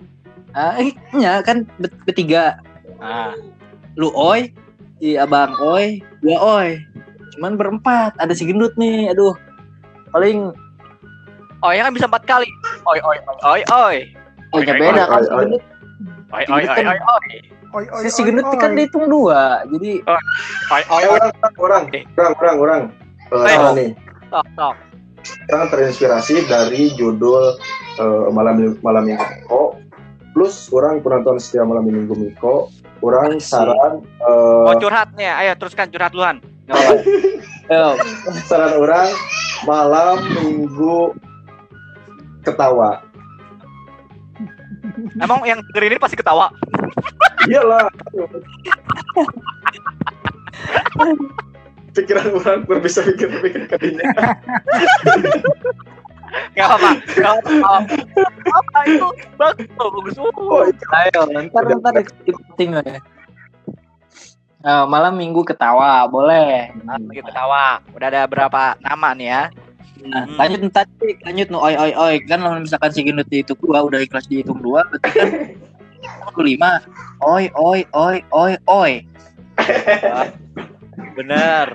[0.52, 0.76] Ah,
[1.16, 1.64] nya kan
[2.06, 2.60] bertiga.
[3.02, 3.34] Ah,
[4.00, 4.52] Lu oi,
[5.04, 6.80] si abang oi, gua oi.
[7.36, 9.12] Cuman berempat, ada si gendut nih.
[9.12, 9.36] Aduh.
[10.12, 10.52] Paling
[11.64, 12.48] oh ya kan bisa empat kali.
[12.88, 13.98] Oi oi oi oi oi.
[14.52, 15.40] Oh, ya oi, beda kan oi, si oi.
[15.42, 15.64] gendut.
[16.32, 17.36] Oi oi oi kan- oi oi.
[17.72, 19.64] oi oi Si, gendut kan dihitung dua.
[19.68, 21.20] Jadi Oi oi Eh, oi.
[21.20, 22.04] orang orang Eh.
[22.16, 22.82] orang orang orang.
[23.76, 23.90] Nih?
[24.28, 24.76] Tok tok.
[25.22, 27.54] Kita terinspirasi dari judul
[27.96, 29.78] eh, malam malam minggu Miko
[30.32, 35.88] plus orang penonton setia malam minggu Miko orang saran eh, Mau curhat nih, ayo teruskan
[35.88, 36.42] curhat duluan.
[37.72, 37.96] Yo,
[38.42, 39.10] saran orang
[39.62, 41.14] malam minggu
[42.42, 43.06] ketawa
[45.18, 46.52] Emang yang denger ini pasti ketawa.
[47.50, 47.90] iyalah
[51.92, 54.06] pikiran orang berbisa pikir pikir kadinya.
[56.56, 56.90] Gak apa-apa.
[57.12, 57.74] Gak apa-apa.
[58.48, 59.10] Apa itu?
[59.36, 60.16] Bagus, bagus.
[60.40, 63.04] Oh, itu Ayo, ntar ntar ikutin ya.
[64.62, 66.70] Nah, malam minggu ketawa, boleh.
[66.86, 67.82] Nah, gitu ketawa.
[67.98, 69.44] Udah ada berapa nama nih ya?
[70.02, 70.34] Nah, Hmm.
[70.36, 70.86] lanjut ntar
[71.24, 74.58] lanjut no oi oi oi kan kalau misalkan si gendut dihitung dua udah ikhlas dihitung
[74.58, 75.30] dua berarti kan
[76.50, 76.82] lima
[77.22, 78.92] oi oi oi oi oi
[81.18, 81.66] Bener.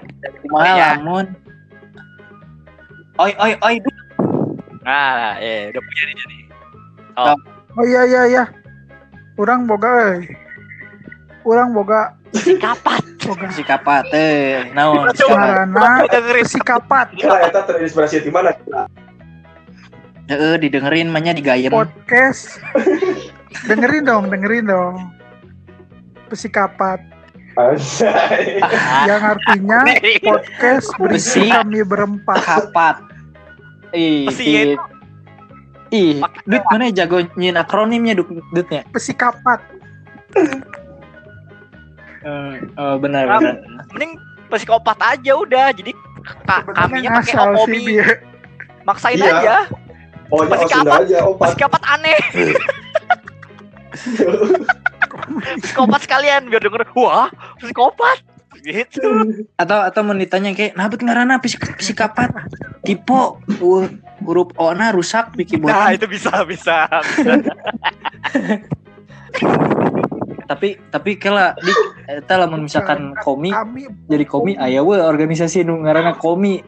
[0.42, 0.88] kumaha Iya.
[0.98, 1.26] lamun
[3.16, 3.76] oi oi oi
[4.82, 6.38] Nah, eh udah punya nih jadi.
[7.74, 8.44] Oh iya iya iya.
[9.34, 10.30] Orang boga euy.
[11.42, 12.14] Orang boga
[12.62, 13.02] Kapan?
[13.26, 18.30] Boga si kapat teh naon si kapat ngaranna dengerin si kapat Kira eta terinspirasi di
[18.30, 18.54] mana?
[20.26, 22.58] heeh didengerin mahnya digayem podcast.
[23.70, 24.94] dengerin dong, dengerin dong.
[26.26, 26.98] Pesikapat
[29.08, 29.80] yang artinya
[30.20, 32.36] podcast berisi kami berempat.
[32.42, 32.96] kapat
[33.94, 34.76] ih itu.
[35.88, 39.62] ih dut mana jago nyin akronimnya dut dutnya Pesikapat.
[42.26, 43.38] Eh, oh, benar Ram.
[43.38, 43.56] benar
[43.94, 44.18] Mending
[44.50, 45.70] psikopat aja udah.
[45.70, 45.94] Jadi
[46.46, 47.78] ka kaminya pakai sih okomi.
[47.86, 48.06] dia.
[48.82, 49.30] Maksain Iya.
[49.30, 49.56] aja.
[50.26, 51.06] Langsung kapan?
[51.06, 51.48] aja opat.
[51.54, 52.18] Psikopat aneh.
[55.62, 58.22] psikopat sekalian biar denger wah psikopat
[58.64, 59.04] gitu
[59.60, 62.32] atau atau mau ditanya kayak nah bet ngarana psik psikapat
[62.82, 63.84] tipe uh,
[64.24, 67.32] huruf O na rusak bikin nah itu bisa bisa, bisa.
[70.46, 71.72] tapi tapi kela di
[72.06, 76.62] eta lamun misalkan komi Kami jadi komi aya we organisasi nu ngaranna komi.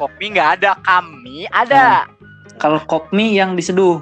[0.00, 2.08] Kopi nggak ada kami ada.
[2.56, 4.00] Kalau kokmi yang diseduh.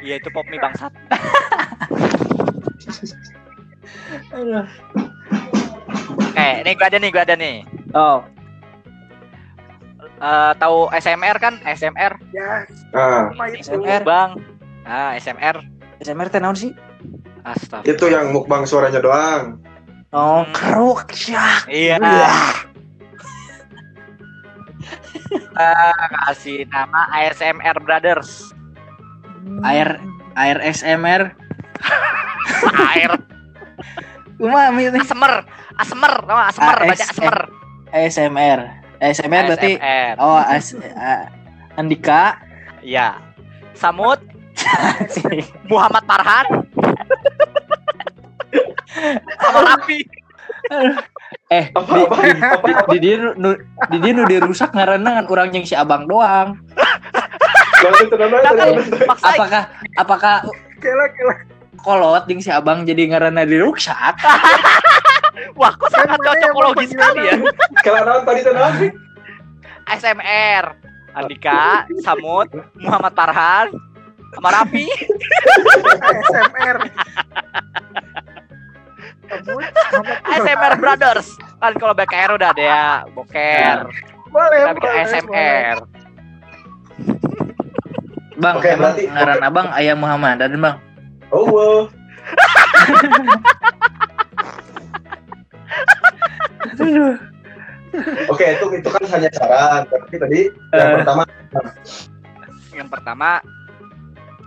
[0.00, 0.92] Iya itu pop mie bangsat
[6.40, 7.56] eh nih gua ada nih gua ada nih.
[7.92, 8.24] Oh.
[10.20, 11.60] Eh tahu SMR kan?
[11.68, 13.70] SMR ya Nah, apa itu?
[13.70, 14.30] SMR bang
[14.84, 15.60] ah SMR
[16.00, 16.72] SMR teh naon sih?
[17.44, 17.84] Astaga.
[17.84, 19.60] Itu yang mukbang suaranya doang.
[20.12, 20.52] oh Hmm.
[20.52, 21.68] keruk syak.
[21.68, 22.00] Iya.
[25.30, 28.50] Eh, kasih nama ASMR Brothers.
[29.62, 30.00] Air
[30.34, 31.36] air SMR
[32.96, 33.12] air.
[34.40, 35.44] Uma asmer
[35.76, 36.48] asmer nggak?
[36.50, 37.12] asmer baca ASM.
[37.12, 37.38] asmer
[37.92, 38.60] ASMR
[39.00, 40.14] ASMR berarti ASMR.
[40.18, 40.66] oh as,
[41.76, 42.40] Andika.
[42.80, 43.20] Iya.
[43.76, 44.20] Samut
[45.70, 46.46] Muhammad Farhan
[49.40, 49.98] sama Rapi
[51.50, 52.16] eh Apa di, apa?
[52.22, 53.50] di, di, di dia nu
[53.90, 56.58] di dia nu dirusak kan urang jeung si abang doang
[57.80, 58.66] aja.
[59.08, 59.62] maksain apakah
[59.98, 60.36] apakah
[60.78, 61.34] Kela kela.
[61.80, 64.14] kolot jeung si abang jadi ngaranna dirusak
[65.58, 67.34] wah kok sangat Kan yang cocokologi mau sekali ya
[67.80, 68.74] Kalau naon tadi tenang.
[69.90, 70.64] SMR
[71.16, 72.46] Andika Samut
[72.78, 73.66] Muhammad Farhan
[74.30, 74.86] sama Rapi
[76.00, 76.76] ASMR.
[79.26, 79.58] Kamu
[80.24, 83.76] ASMR Brothers kan kalau BKR udah ada ya boker
[84.26, 84.58] boleh.
[84.60, 85.76] kita bikin ASMR
[88.34, 90.76] bang Oke, emang berarti- ngaran abang ayah Muhammad dan bang
[91.30, 91.86] Oh, wow.
[98.30, 99.82] Oke, itu itu kan hanya saran.
[99.84, 100.40] Tapi tadi
[100.70, 100.96] yang Eh.
[101.02, 101.22] pertama
[102.70, 103.28] yang pertama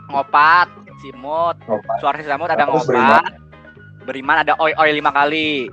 [0.07, 0.67] ngopat
[0.99, 1.95] simut Ngopat.
[1.99, 3.23] suara si samut ada Terus ngopat.
[4.03, 4.43] beriman.
[4.43, 5.71] Ada oi oi lima kali.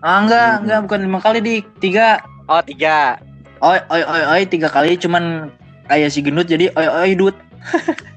[0.00, 0.62] Ah enggak Hmm.
[0.64, 1.54] enggak bukan lima kali di.
[1.78, 2.20] Tiga.
[2.46, 3.16] Oh tiga.
[3.60, 5.48] Oi oi oi oi tiga kali cuman
[5.86, 7.32] kayak si gendut jadi oi oi dut.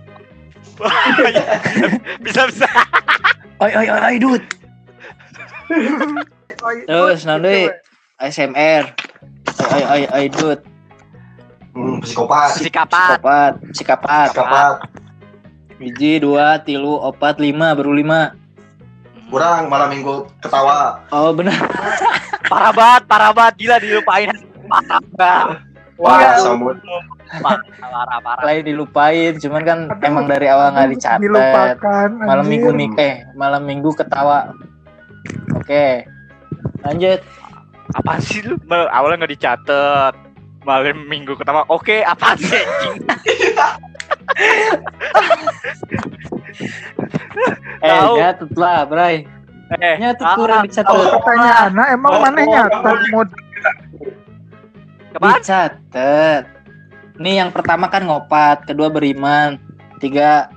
[2.20, 2.68] Bisa bisa.
[3.62, 4.44] Oi oi oi oi dut.
[6.86, 7.74] Terus nanti gitu.
[8.18, 8.84] ASMR
[9.56, 9.72] oi.
[9.72, 10.60] Oi oi oi dut.
[11.72, 14.76] Hmm, psikopat, sikapat Opat, sikapat, psikopat.
[15.76, 18.32] Biji dua, tilu, opat, lima, baru lima.
[19.28, 21.02] Kurang malam minggu ketawa.
[21.10, 21.58] Oh benar.
[22.52, 24.30] parah banget parah banget gila dilupain
[24.70, 25.58] parah banget
[25.96, 26.44] Wah, Iya.
[26.44, 26.78] samut.
[27.42, 30.06] parah parah parah Lain dilupain, cuman kan Aduh.
[30.06, 31.24] emang dari awal nggak dicatat.
[31.24, 32.10] Dilupakan.
[32.22, 32.52] Malam anjir.
[32.52, 34.54] minggu nih, eh malam minggu ketawa.
[35.56, 36.06] Oke,
[36.82, 37.20] lanjut.
[37.88, 40.14] apa sih lu awalnya nggak dicatat
[40.66, 42.60] malam minggu pertama oke apa sih
[47.80, 48.14] Eh, Tahu.
[48.18, 49.28] nyatet lah, Bray.
[49.76, 50.94] eh Nyatet ah, kurang dicatat.
[50.94, 53.30] Pertanyaan, emang Oh, mana oh, nyatet mod?
[55.14, 56.44] Dicatat.
[57.16, 59.56] Nih yang pertama kan ngopat, kedua beriman,
[59.98, 60.48] tiga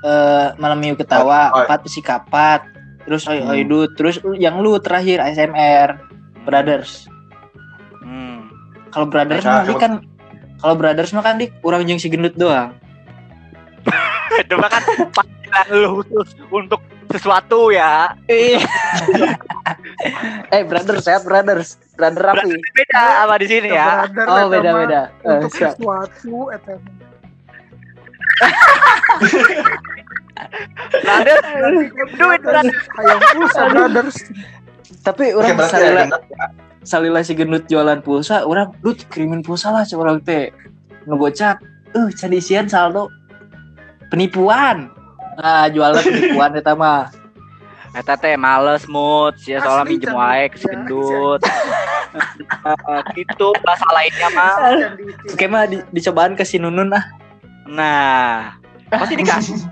[0.00, 1.60] eh, malam minggu ketawa, Oh, oh.
[1.64, 2.60] empat psikapat,
[3.04, 3.52] terus ayo Hmm.
[3.52, 3.90] ayo Dut.
[3.96, 6.00] terus yang lu terakhir ASMR
[6.42, 7.04] brothers
[8.00, 8.48] Hmm.
[8.88, 9.92] kalau brothers Nah, mah kan
[10.58, 12.72] kalau brothers mah kan dik orang jeung si gendut doang
[14.50, 16.80] Coba kan panggilan lu khusus untuk
[17.12, 18.10] sesuatu ya.
[20.50, 24.08] eh brothers ya brothers brother rapi Beda apa di sini ya.
[24.10, 25.72] Brother, oh beda beda Eh, Untuk siap.
[25.78, 26.94] sesuatu eta mah.
[31.04, 31.38] Brother,
[32.18, 32.74] duit brother.
[32.74, 34.16] Hayang pulsa brothers.
[35.04, 36.04] tapi orang salila
[36.82, 40.48] salila si gendut jualan pulsa orang dut kirimin pulsa lah coba orang teh
[41.04, 41.60] ngegocak
[41.92, 43.12] eh uh, isian saldo
[44.14, 44.88] penipuan
[45.34, 47.10] nah jualan penipuan eta mah
[47.94, 51.40] Eta teh males mood sih soalnya minjem wae ke Ya, gendut.
[53.18, 54.54] Gitu bahasa lainnya mah.
[55.30, 57.06] Oke mah di, dicobaan ke si Nunun ah.
[57.70, 58.58] Nah,
[58.90, 59.58] pasti dikasih.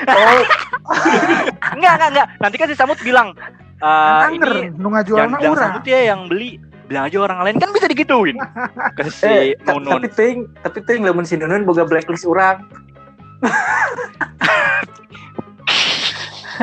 [0.00, 0.40] Oh,
[1.76, 2.26] Enggak, enggak, enggak.
[2.40, 3.34] Nanti kan si Samut bilang
[3.80, 5.04] eh Anger, ini nu jangan
[5.36, 5.72] bilang urang.
[5.76, 6.56] Samut ya yang beli.
[6.90, 8.34] Bilang aja orang lain kan bisa digituin.
[8.98, 10.02] Ke si eh, Nunun.
[10.02, 12.66] tapi ting, tapi ting lamun si Nunun boga blacklist orang.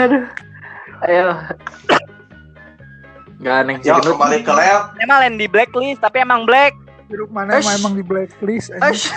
[0.03, 0.27] Aduh.
[1.07, 1.31] Ayo.
[3.39, 4.19] Gak neng si Yuk gendut.
[4.19, 4.99] kembali ke lab.
[4.99, 6.75] Emang lain di blacklist tapi emang black.
[7.07, 7.63] Hidup mana Eish.
[7.63, 8.83] emang, emang di blacklist anjing.
[8.83, 9.07] Aish.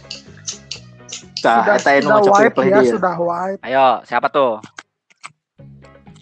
[1.40, 2.92] Tah, sudah, eta anu sudah ngocok replay ya, dia.
[2.92, 3.60] sudah wipe.
[3.64, 4.60] Ayo, siapa tuh?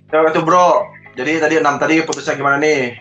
[0.08, 0.86] Ya itu bro.
[1.14, 2.94] Jadi tadi enam tadi putusnya gimana nih?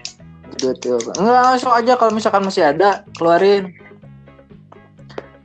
[0.58, 0.98] Betul.
[1.14, 3.70] Enggak, langsung aja kalau misalkan masih ada, keluarin.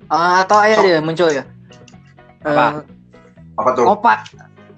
[0.08, 0.85] Ah, atau ayah Sok.
[0.85, 1.44] dia muncul ya.
[2.42, 2.85] Apa?
[3.61, 3.85] Apa Eh, tuh?
[3.87, 4.18] opak.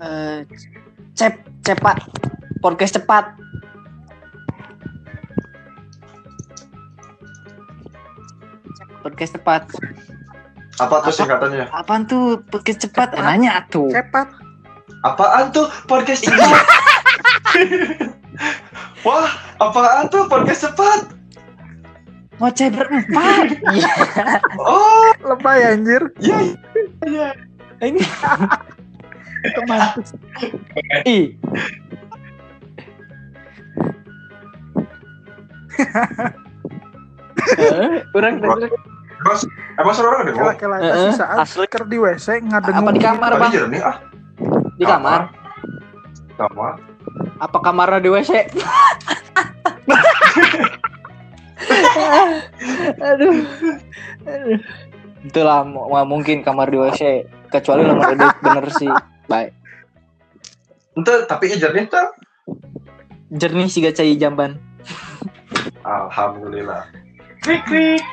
[0.02, 0.38] Eh,
[1.14, 2.02] cep, cepat.
[2.58, 3.24] Podcast cepat.
[9.02, 9.62] Podcast cepat.
[10.80, 11.16] Apa tuh apa?
[11.16, 11.64] singkatannya?
[11.70, 13.14] Apaan tuh podcast cepat?
[13.14, 13.22] Cepat.
[13.22, 13.88] Nanya tuh.
[13.90, 14.26] Cepat.
[15.04, 16.64] Apaan tuh podcast cepat?
[19.06, 19.28] Wah,
[19.60, 21.00] apaan tuh podcast cepat?
[22.42, 23.46] Ngoceh berempat.
[23.74, 23.90] Iya.
[24.58, 26.02] Oh, Lebay anjir.
[26.18, 27.30] iya.
[27.78, 28.02] Ini.
[29.44, 30.10] Itu mantus.
[31.06, 31.38] Ih.
[37.54, 38.40] Eh, Kurang
[39.24, 39.36] denger.
[39.74, 40.76] Emang, emang seru orang Kela
[41.40, 41.66] Asli.
[41.66, 42.84] ker di WC ngadengung.
[42.84, 43.52] Apa di kamar, Tadi Bang?
[43.52, 43.96] jernih ah.
[44.76, 45.20] Di kamar.
[46.36, 46.72] Kamar.
[47.40, 48.32] Apa kamarnya di WC?
[53.00, 53.34] Aduh.
[54.24, 54.58] Aduh.
[55.24, 58.90] Itulah mu- mu- mungkin kamar di WC kecuali nomor edit bener sih.
[59.24, 59.56] Baik.
[60.94, 62.06] Ente tapi iya jernih tuh.
[63.32, 64.60] Jernih sih gacai jamban.
[65.82, 66.86] Alhamdulillah.
[67.40, 68.04] Krik krik.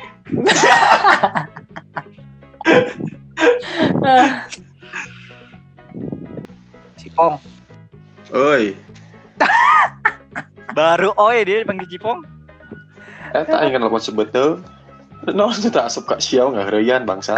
[6.98, 7.34] Cipong.
[8.32, 8.72] Oi,
[10.78, 12.24] Baru oi dia dipanggil Cipong.
[13.32, 14.60] eh tak ingin lepas sebetul.
[15.32, 17.36] No, itu tak asup kak siau nggak herian bangsa.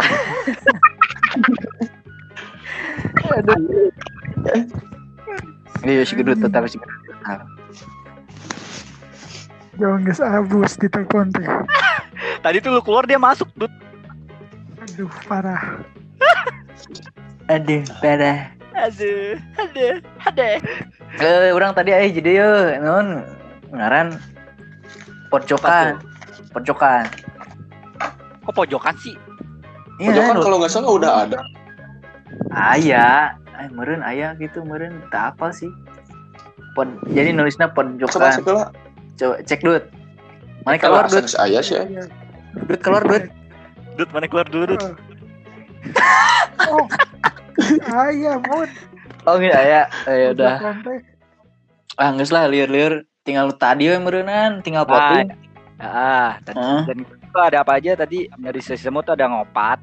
[5.85, 6.99] Iya si gedut tetap si gedut.
[9.75, 11.45] Jangan geus abus di telepon teh.
[12.45, 13.73] Tadi tuh lu keluar dia masuk, Dut.
[14.85, 15.81] Aduh, parah.
[17.53, 18.53] Aduh, parah.
[18.75, 20.59] Aduh, aduh, aduh.
[21.15, 22.51] Eh, orang tadi eh jadi yo
[22.83, 23.23] non
[23.71, 24.19] ngaran
[25.31, 25.95] pojokan.
[26.51, 27.07] Pojokan.
[28.43, 29.15] Kok pojokan sih?
[30.03, 31.39] Iya, Pojokan kalau nggak salah udah ada.
[32.51, 35.71] Aya, eh meren aya gitu meren tak apa sih.
[36.75, 38.43] Pod, jadi nulisnya pojokan.
[39.15, 39.87] Coba cek dut.
[40.67, 41.31] Mana Kalau keluar dut?
[41.31, 41.79] asal ayah sih.
[41.79, 42.24] Iya.
[42.63, 43.23] Dut keluar dut.
[43.95, 44.81] Dut mana keluar dulu, Dut?
[46.65, 46.85] Oh.
[48.03, 48.71] Ayah, mut.
[49.23, 49.87] Oh gitu ya.
[50.05, 50.59] Eh, udah.
[50.59, 50.99] Pojokan teh.
[51.95, 55.27] Ah geus lah liur-liur tinggal tadi we meureunnan, tinggal Ah, poting.
[55.75, 56.81] Ah, tadi, Heeh.
[56.85, 59.79] dan itu ada apa aja tadi dari sesi semut tuh ada ngopat,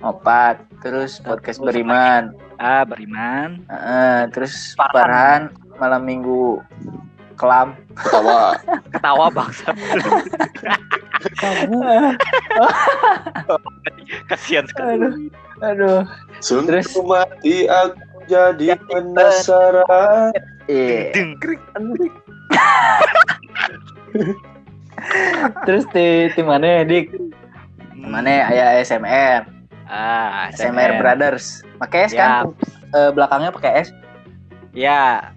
[0.00, 2.32] Opat, terus podcast beriman.
[2.56, 4.72] ah beriman, Heeh, terus.
[4.74, 6.60] Farhan malam minggu
[7.36, 7.76] kelam.
[7.94, 8.56] Ketawa.
[8.96, 9.70] ketawa bangsa.
[14.30, 14.96] Kasihan sekali.
[14.96, 15.12] Aduh.
[15.60, 16.00] Aduh.
[16.40, 16.96] Sungguh Terus?
[17.04, 20.32] mati aku jadi penasaran.
[20.66, 21.12] Iya.
[25.66, 27.12] Terus di di mana dik?
[28.00, 29.44] Mana aya ASMR,
[29.84, 31.60] Ah, ASMR Brothers.
[31.76, 32.46] Pakai S Ya.
[32.46, 32.56] kan?
[32.96, 33.92] Eh, belakangnya pakai S.
[34.72, 35.34] Ya,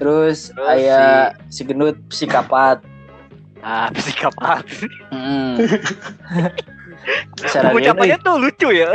[0.00, 2.80] Terus, Terus aya si gendut psikapat.
[3.60, 4.64] Ah, psikopat.
[5.10, 5.56] Hmm.
[7.40, 8.92] Secara Pengucapannya gini, tuh lucu ya.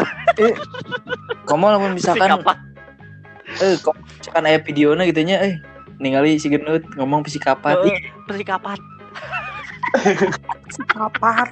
[1.43, 2.57] kamu lamun misalkan Psikopat.
[3.55, 5.53] eh kok misalkan aya videonya gitu nya eh
[5.97, 7.97] ningali si gendut ngomong psikapat Eh,
[8.27, 8.77] Psikopat.
[10.85, 11.49] Kapat.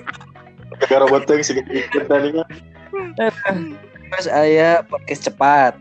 [0.84, 3.58] Kayak robot yang sedikit ikut tadi kan.
[4.12, 5.74] terus aya podcast cepat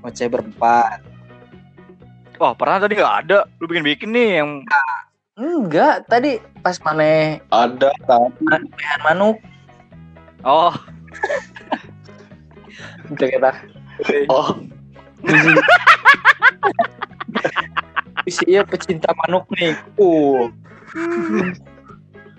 [0.00, 1.00] ngoceh berempat
[2.36, 3.50] Wah, pernah tadi nggak ada.
[3.58, 4.62] Lu bikin-bikin nih yang
[5.38, 7.94] enggak tadi pas maneh Ada
[8.42, 9.38] manehan manuk.
[10.42, 10.74] Oh,
[13.14, 13.50] Gitu kita
[14.28, 14.48] oh.
[18.28, 19.72] Si iya pecinta manuk nih.
[19.96, 20.52] Uh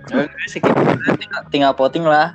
[0.09, 2.33] tinggal, tinggal voting lah.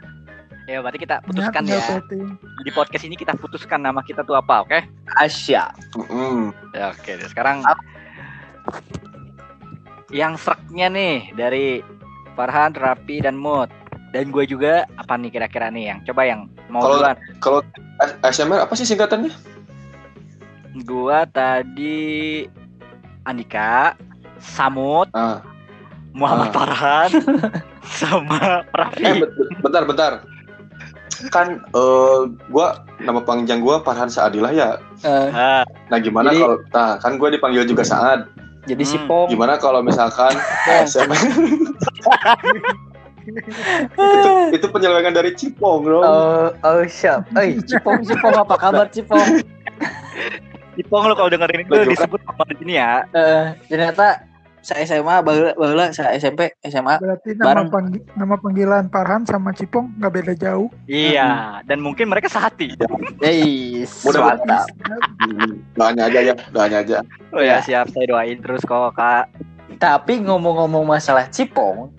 [0.64, 1.76] Ya berarti kita putuskan ya.
[1.76, 2.40] voting.
[2.64, 4.80] Di podcast ini kita putuskan nama kita tuh apa, oke?
[5.20, 7.12] Asia mm, Ya, oke.
[7.28, 7.60] Sekarang
[10.14, 11.82] yang seraknya nih dari
[12.32, 13.66] Farhan, Rapi, dan Mood.
[14.08, 17.16] Dan gue juga apa nih kira-kira nih yang coba yang mau Kalau- duluan.
[17.40, 17.60] Kalau
[18.00, 19.34] S- SMR apa sih singkatannya?
[20.80, 22.46] Gua tadi
[23.24, 23.94] Andika,
[24.36, 25.42] Samut, Ah,
[26.12, 26.52] Muhammad Ah.
[26.52, 27.10] Farhan,
[27.98, 29.02] sama eh Raffi.
[29.16, 30.12] bet- bentar bentar.
[31.30, 32.66] Kan eh gua
[32.98, 34.70] nama panjang gua Farhan Saadilah ya.
[35.00, 38.26] Eh, Ah, Nah, gimana kalau nah kan gua dipanggil juga Saad.
[38.64, 40.32] Jadi si Hmm, Pom Gimana kalau misalkan
[40.88, 41.16] SMR
[43.24, 46.00] itu, itu penyelewengan dari Cipong, Bro.
[46.04, 47.24] Oh, oh siap.
[47.40, 49.40] Eh, Cipong, Cipong apa kabar Cipong?
[50.76, 51.92] Ipong lo kalau dengerin itu Baju kan?
[51.94, 53.06] disebut sama di sini ya.
[53.16, 54.28] Eh, ternyata
[54.64, 56.96] saya SMA, baheula baheula saya SMP, SMA.
[56.96, 57.68] Berarti nama, Bareng.
[57.68, 60.72] panggi- nama panggilan Farhan sama Cipong nggak beda jauh.
[60.86, 62.72] Iya, dan mungkin mereka sehati.
[63.20, 64.40] Yeis, Mudah-.
[65.20, 66.98] Hmm, Doanya aja ya, doanya aja.
[67.28, 67.92] Oh ya, siap.
[67.92, 69.28] Saya doain terus kok, Kak.
[69.76, 71.92] Tapi ngomong-ngomong masalah Cipong,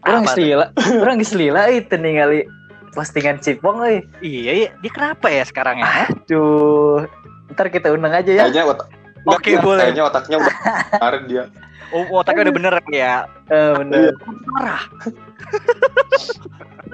[0.00, 0.66] orang Apa geus lila,
[1.04, 2.48] orang geus lila itu ningali
[2.90, 4.00] postingan Cipong euy.
[4.18, 4.68] Iya, iya.
[4.80, 6.08] Dia kenapa ya sekarang ya?
[6.08, 7.04] Aduh.
[7.50, 8.48] Ntar kita undang aja ya.
[8.48, 8.88] Kayaknya otak
[9.20, 9.82] Oke, Nggak, boleh.
[9.84, 10.54] Kayaknya otaknya udah
[10.96, 11.44] kemarin dia.
[11.90, 13.26] Oh, otaknya udah bener ya.
[13.46, 14.14] Eh, bener.
[14.46, 14.82] Parah.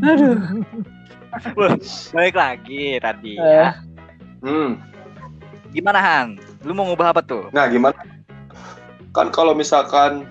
[0.07, 0.37] Aduh.
[2.13, 3.45] Balik lagi tadi Eh.
[3.61, 3.69] ya.
[4.41, 4.81] Hmm.
[5.71, 6.41] Gimana Han?
[6.65, 7.53] Lu mau ngubah apa tuh?
[7.53, 7.97] Nah, gimana?
[9.13, 10.25] Kan kalau misalkan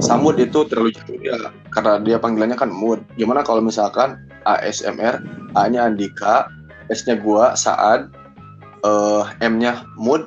[0.00, 1.36] Samud itu terlalu jauh ya,
[1.70, 3.04] karena dia panggilannya kan Mood.
[3.14, 5.20] Gimana kalau misalkan ASMR,
[5.54, 6.48] A-nya Andika,
[6.88, 8.08] S-nya gua, Saad,
[8.80, 10.24] eh M-nya Mood,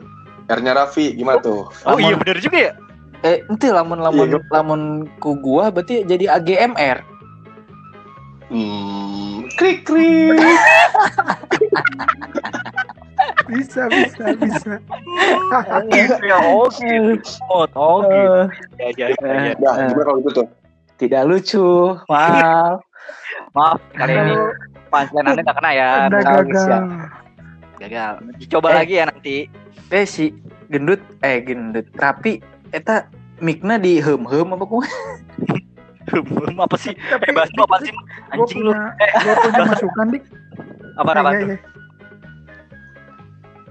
[0.47, 1.15] R-nya Raffi.
[1.15, 1.67] Gimana tuh?
[1.83, 2.73] Oh Lamun- iya bener juga ya.
[3.21, 4.81] Eh, ente lamun lamun Iya, lamun
[5.21, 7.05] ku gua berarti jadi AGMR.
[8.49, 10.41] Hmm, krik krik.
[13.45, 14.79] Bisa, bisa, bisa.
[16.23, 17.19] ya oh gitu.
[17.51, 18.47] Oh, gitu.
[18.79, 19.53] Eh, Ya, ya, ya, ya.
[19.59, 20.47] Nah, gimana kalau gitu tuh?
[20.95, 21.67] tidak lucu.
[22.07, 22.79] Maaf.
[23.51, 24.35] Maaf kali ini
[24.87, 25.89] punchline anda nggak kena ya.
[26.07, 26.79] Anda bagus ya.
[26.79, 26.81] gagal.
[27.77, 28.13] Gagal.
[28.47, 28.75] Coba Eh.
[28.79, 29.37] lagi ya nanti.
[29.91, 30.31] Eh si
[30.71, 32.39] gendut eh gendut rapi
[32.71, 33.07] eta
[33.39, 34.79] mikna di hem hem apa ku?
[36.11, 36.91] Hmm, apa sih?
[36.97, 37.91] Tapi Eh, bahas lu apa sih?
[38.29, 38.71] Anjing lu.
[38.73, 40.23] gue punya masukan dik.
[40.97, 41.47] Apa apa iya, tuh?
[41.47, 41.57] iya.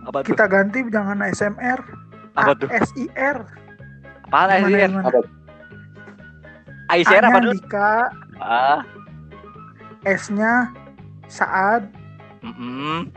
[0.02, 0.28] Apa tuh?
[0.30, 1.80] Kita ganti jangan ASMR,
[2.32, 2.68] Apa tuh?
[2.70, 3.36] ASIR.
[4.24, 4.86] Apaan Gimana, sih?
[4.86, 5.20] gimana?
[6.90, 7.52] ICR apa tuh?
[7.52, 7.92] Dika,
[8.40, 8.80] Ah,
[10.02, 10.72] S-nya
[11.26, 11.86] Saad,
[12.40, 13.10] mm-mm.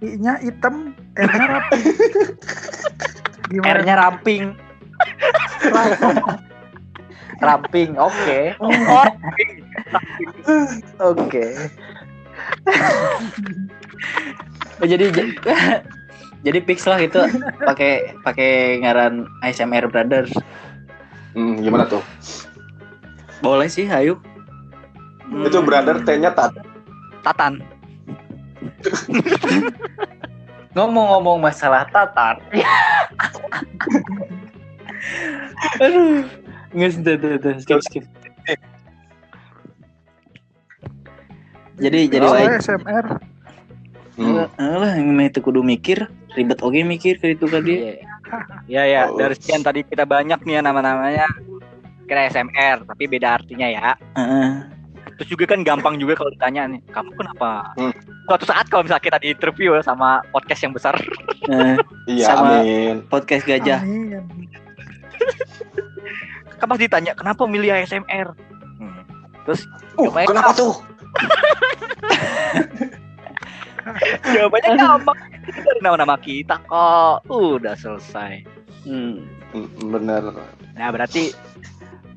[0.00, 1.78] I-nya hitam, R-nya rapi.
[3.52, 3.70] Gimana?
[3.76, 4.44] R-nya ramping.
[7.46, 8.00] Ramping.
[8.00, 8.56] Oke.
[11.00, 11.46] Oke.
[14.76, 15.08] Oh, jadi
[16.46, 17.20] jadi fix lah itu
[17.64, 20.32] pakai pakai ngaran ASMR Brothers.
[21.36, 22.04] Hmm, gimana tuh?
[23.44, 24.20] Boleh sih, ayo.
[25.44, 26.56] Itu brother T-nya tat.
[27.20, 27.60] Tatan.
[30.76, 32.36] Ngomong-ngomong masalah tatar.
[35.80, 36.24] Aduh.
[36.76, 38.04] Nggak tuh, tuh, tuh, skip, skip.
[41.76, 42.56] Jadi jadi wae.
[42.56, 43.06] ASMR.
[44.16, 44.48] Hmm.
[44.48, 47.76] Eh, lah yang itu kudu mikir, ribet oke mikir ke itu kan dia.
[47.76, 47.94] Iya.
[48.66, 49.20] Ya ya, Oh.
[49.20, 51.28] dari sekian tadi kita banyak nih ya nama-namanya
[52.08, 53.92] kira SMR, tapi beda artinya ya.
[54.16, 54.48] Heeh.
[55.20, 57.70] Terus juga kan gampang juga kalau ditanya nih, kamu kenapa?
[57.76, 57.92] Hmm.
[58.24, 60.96] Suatu saat kalau misalnya kita di interview sama podcast yang besar,
[61.46, 61.76] Eh,
[62.10, 63.06] Iya, Sama- amin.
[63.06, 63.78] podcast gajah.
[63.84, 64.18] Amin.
[66.56, 68.32] Kan pasti ditanya kenapa milih ASMR?
[68.80, 69.04] Hmm.
[69.44, 70.72] Terus Uh, Jawabannya kenapa tuh?
[74.36, 75.18] jawabannya gampang.
[75.46, 77.24] Dari nama-nama kita kok.
[77.32, 78.44] Udah selesai.
[78.84, 79.24] Hmm.
[79.80, 80.36] Bener.
[80.76, 81.32] Nah berarti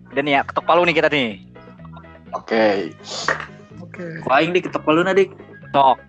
[0.10, 1.38] Dan ya ketok palu nih kita nih.
[2.34, 2.91] Oke,
[3.80, 4.20] Oke.
[4.26, 5.32] Kau aing dik ketok palu dik.
[5.70, 6.01] Tok.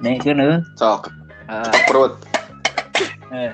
[0.00, 1.12] Nih kan sok.
[3.32, 3.52] Eh,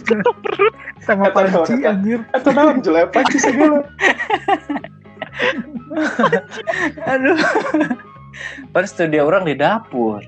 [0.00, 0.74] Ketok perut.
[1.00, 2.20] Sama panci anjir.
[2.32, 3.84] Atau naon jelepan sih segala.
[7.06, 7.38] Aduh.
[8.70, 10.18] Kan studio orang di dapur.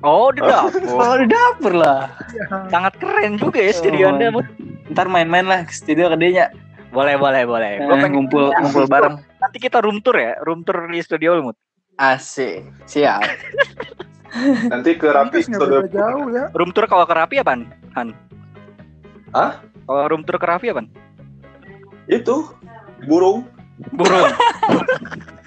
[0.00, 0.80] oh, di dapur.
[0.88, 2.08] Oh, di dapur lah.
[2.30, 2.44] Ya.
[2.68, 4.46] Sangat keren juga ya studio Oh, Anda, Mut.
[4.88, 6.48] Ntar main-main lah ke studio dia.
[6.90, 7.72] Boleh, boleh, boleh.
[7.78, 9.20] Gua Eh, pengen ngumpul ngumpul bareng.
[9.38, 11.56] nanti kita room tour ya, room tour di studio lu, Mut.
[11.94, 12.64] Asik.
[12.84, 13.20] Siap.
[14.66, 15.80] Nanti ke Rapi nggak Studio.
[15.86, 16.48] jauh ya.
[16.50, 18.14] Room tour kalau ke Rapi apaan, Han?
[19.30, 19.62] Hah?
[19.86, 20.90] Kalau room tour ke Rapi apaan?
[22.10, 22.50] Itu
[23.06, 23.46] burung.
[23.96, 24.28] Burung,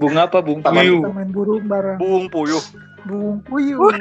[0.00, 0.72] Bunga apa bunga?
[0.72, 0.80] Taman.
[0.80, 1.00] Puyuh.
[1.04, 1.98] Kita main burung bareng.
[2.00, 2.64] buung puyuh.
[3.04, 3.92] Burung puyuh.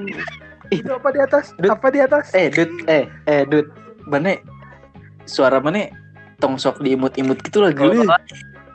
[0.72, 1.52] Itu apa di atas?
[1.60, 1.68] Dut.
[1.68, 2.32] Apa di atas?
[2.32, 3.68] Eh, Dut, eh, eh, Dut.
[4.08, 4.40] Mana
[5.28, 5.92] suara mana
[6.40, 8.08] tong sok diimut-imut gitu lah geli.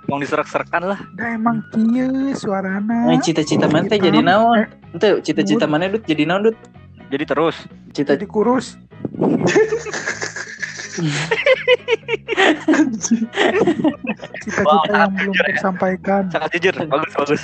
[0.07, 1.01] Mau diserak-serakan lah.
[1.19, 3.11] Dah emang kieu suarana.
[3.11, 4.69] Nah, cita-cita mana teh jadi naon?
[4.95, 6.57] Ente cita-cita mana Dut jadi naon Dut?
[7.11, 7.57] Jadi terus.
[7.97, 8.77] Cita Jadi kurus.
[14.41, 16.23] Cita-cita yang belum tersampaikan.
[16.33, 16.75] Sangat jujur.
[16.89, 17.43] Bagus, bagus.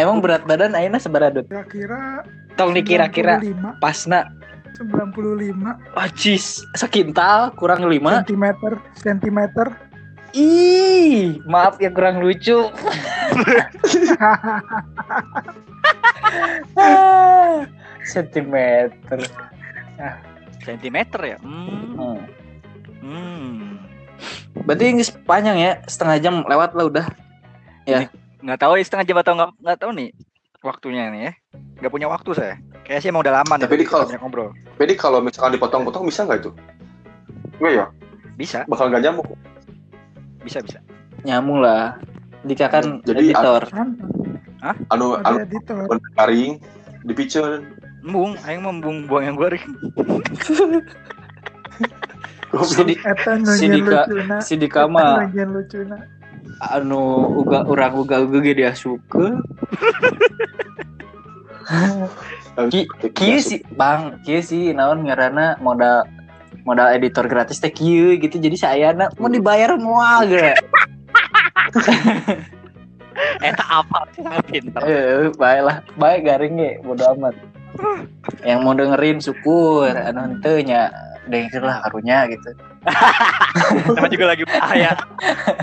[0.00, 1.46] Emang berat badan sabaraha Dut?
[1.48, 4.30] Kira-kira Tong dikira-kira 95 pasna.
[4.74, 5.54] 95
[5.94, 7.94] Acis, sekintal kurang 5.
[7.94, 9.70] sentimeter sentimeter.
[10.34, 12.58] Ih, maaf ya kurang lucu.
[18.12, 19.20] Sentimeter.
[20.62, 21.38] Sentimeter ya.
[21.42, 21.96] Hmm.
[21.98, 22.18] Hmm.
[23.02, 23.70] hmm.
[24.64, 27.06] Berarti ini panjang ya, setengah jam lewat lah udah.
[28.44, 30.10] Nggak tahu ya setengah jam atau nggak nggak tahu nih
[30.60, 31.32] waktunya nih ya.
[31.80, 32.54] Nggak punya waktu saya.
[32.84, 33.64] Kayaknya sih emang udah lama nih.
[33.64, 34.48] Tapi di kalau- ngobrol.
[34.76, 36.50] Jadi kalau misalkan dipotong-potong bisa nggak itu?
[37.60, 37.86] Enggak ya?
[38.34, 39.26] Bisa, Bakal nggak nyamuk.
[40.44, 40.78] bisa, bisa.
[41.24, 41.96] Nyambung lah.
[42.44, 43.64] Dika kan Jadi, editor.
[43.72, 43.96] Kan
[44.92, 45.88] Anu, anu ada editor.
[46.16, 46.60] garing,
[47.08, 47.72] dipicen.
[48.04, 49.64] Embung, aing mau embung buang yang goreng.
[52.62, 54.36] Si, di, Eta Si nunjukin Dika- lucuna.
[54.38, 55.26] si Dika mah
[56.70, 57.02] anu
[57.34, 59.40] uga urang uga uga ge dia suka.
[62.70, 66.06] Ki- Kieu sih Bang, kieu sih naon ngaranna modal
[66.62, 68.38] modal editor gratis teh kieu gitu.
[68.38, 70.54] Jadi sayana mau dibayar moal ge.
[73.42, 74.80] Eta apa sih sangat pintar.
[74.86, 77.34] Eh, baik lah, baik garing ge, bodo amat.
[78.44, 80.92] Yang mau dengerin syukur, anu henteu nya
[81.28, 82.50] dengerin lah karunya gitu.
[83.96, 84.92] Sama juga lagi bahaya.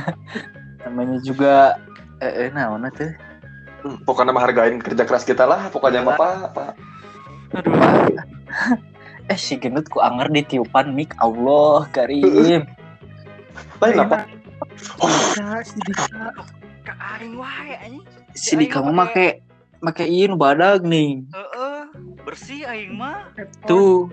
[0.85, 1.77] Namanya juga
[2.19, 3.13] eh, eh naon teh?
[3.81, 5.69] Hmm, pokoknya mah hargain kerja keras kita lah.
[5.73, 6.29] Pokoknya mah apa?
[6.49, 6.65] apa.
[7.57, 7.75] Aduh.
[9.29, 12.67] Eh si gendut ku anger ditiupan mic Allah karim.
[13.79, 14.27] Lain apa?
[15.63, 16.35] Si Dika.
[16.83, 18.03] Ka aing wae anjing.
[18.35, 19.45] Si Dika mah make
[19.79, 21.23] make ieu nu badag nih.
[21.31, 21.60] Heeh.
[22.21, 23.29] Bersih aing mah.
[23.65, 24.09] Tuh,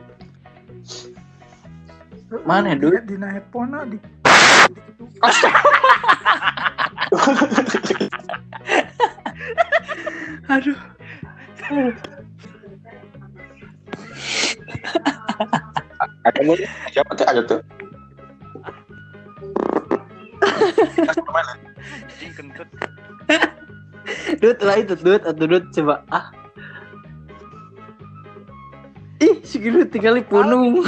[2.48, 3.04] mana, di- Dut?
[3.04, 3.98] Dina headphone na, di
[10.48, 10.78] aduh.
[16.24, 16.56] Ada mau
[16.92, 17.26] siapa tuh?
[17.26, 17.60] Ada tuh.
[24.38, 26.32] Dut lah itu Dut atau Dut coba ah.
[29.18, 30.86] Ih, si gendut tinggal di punung.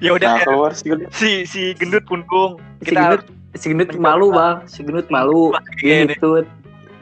[0.00, 0.88] Ya udah Nah, keluar sih.
[1.12, 2.56] si si gendut punggung.
[2.80, 3.22] Si Kita gendut
[3.54, 4.64] si gendut malu, Bang.
[4.64, 5.52] Si gendut malu.
[5.78, 6.48] Iya, Gitu.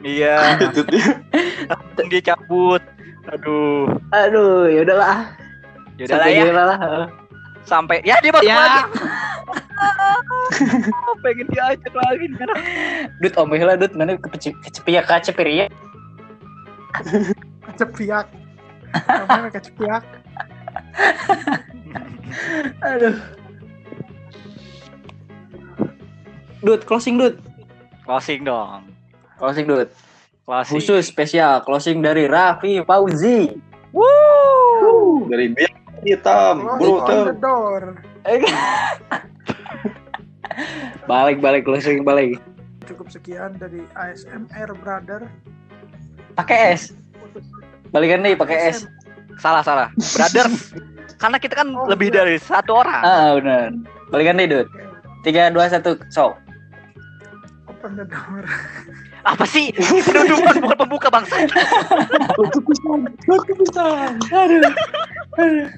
[0.03, 0.59] iya,
[0.91, 1.05] dia.
[2.05, 2.83] dia cabut.
[3.31, 3.87] Aduh.
[4.11, 5.31] Aduh, ya udahlah.
[5.95, 6.51] Ya udah lah Sampai ya.
[6.51, 6.77] lah.
[7.63, 8.57] Sampai ya dia masuk Ya.
[8.59, 8.81] lagi.
[11.23, 12.25] Pengen diajak lagi.
[13.23, 15.71] Dut omeh lah Dut, mana kecepiak kacepiria.
[17.71, 18.27] Kecepiak.
[19.07, 20.03] Namanya kecepiak.
[22.83, 23.15] Aduh.
[26.61, 27.41] Dut, closing Dut.
[28.05, 28.91] Closing dong.
[29.41, 29.89] Closing Dut.
[30.45, 30.77] Closing.
[30.77, 33.49] Khusus spesial closing dari Raffi Fauzi.
[35.31, 35.73] Dari biak
[36.03, 37.03] hitam, bro
[41.09, 42.37] balik balik closing balik.
[42.85, 45.27] Cukup sekian dari ASMR Brother.
[46.35, 46.91] Pakai S.
[47.91, 48.87] Balikan deh pakai S.
[49.37, 49.87] Salah salah.
[49.95, 50.47] Brother.
[51.21, 52.17] Karena kita kan Oh, lebih iya.
[52.25, 53.01] dari satu orang.
[53.05, 53.69] Ah, benar.
[54.09, 54.67] Balikan deh, Dut.
[55.21, 56.33] Tiga, dua, satu, so.
[57.69, 58.41] Open the door.
[59.21, 59.69] Apa sih?
[59.77, 61.45] Penutupan bukan pembuka bangsa.
[64.33, 64.65] Aduh.
[65.37, 65.69] Aduh.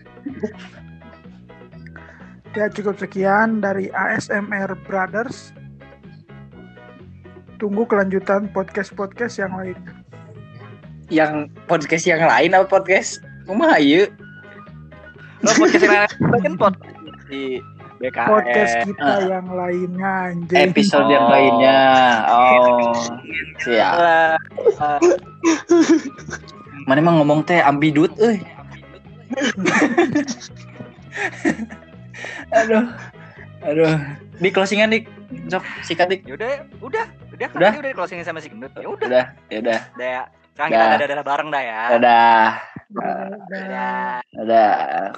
[2.54, 5.52] Ya cukup sekian dari ASMR Brothers.
[7.60, 10.03] Tunggu kelanjutan podcast-podcast yang lainnya.
[11.12, 13.20] Yang podcast yang lain apa podcast?
[13.44, 14.08] Kumaha ieu?
[15.44, 16.96] Lo podcast yang lain kan podcast
[17.28, 17.60] di.
[18.04, 19.24] Podcast kita Ah.
[19.24, 20.60] yang lainnya anjing.
[20.60, 21.32] Episode yang Oh.
[21.32, 21.80] lainnya.
[22.28, 22.92] Oh.
[23.64, 23.94] Siap.
[23.96, 24.36] Eh,
[24.76, 25.00] eh,
[26.84, 28.44] Mana emang ngomong teh ambidut euy.
[32.60, 32.84] aduh.
[33.64, 33.96] Aduh.
[34.36, 35.08] Di closingan dik.
[35.48, 36.28] Sok sikat dik.
[36.28, 37.72] Yaudah, udah, udah, kan Udah?
[37.80, 38.76] udah di closing sama si Gendut.
[38.76, 39.80] Ya udah, Udah, ya udah.
[40.54, 40.96] Sekarang kita Dah.
[40.96, 41.82] ada dadah bareng dah ya.
[41.98, 42.46] Dadah.
[42.94, 43.28] Dadah.
[43.50, 44.14] Dadah.
[44.38, 45.10] Dadah.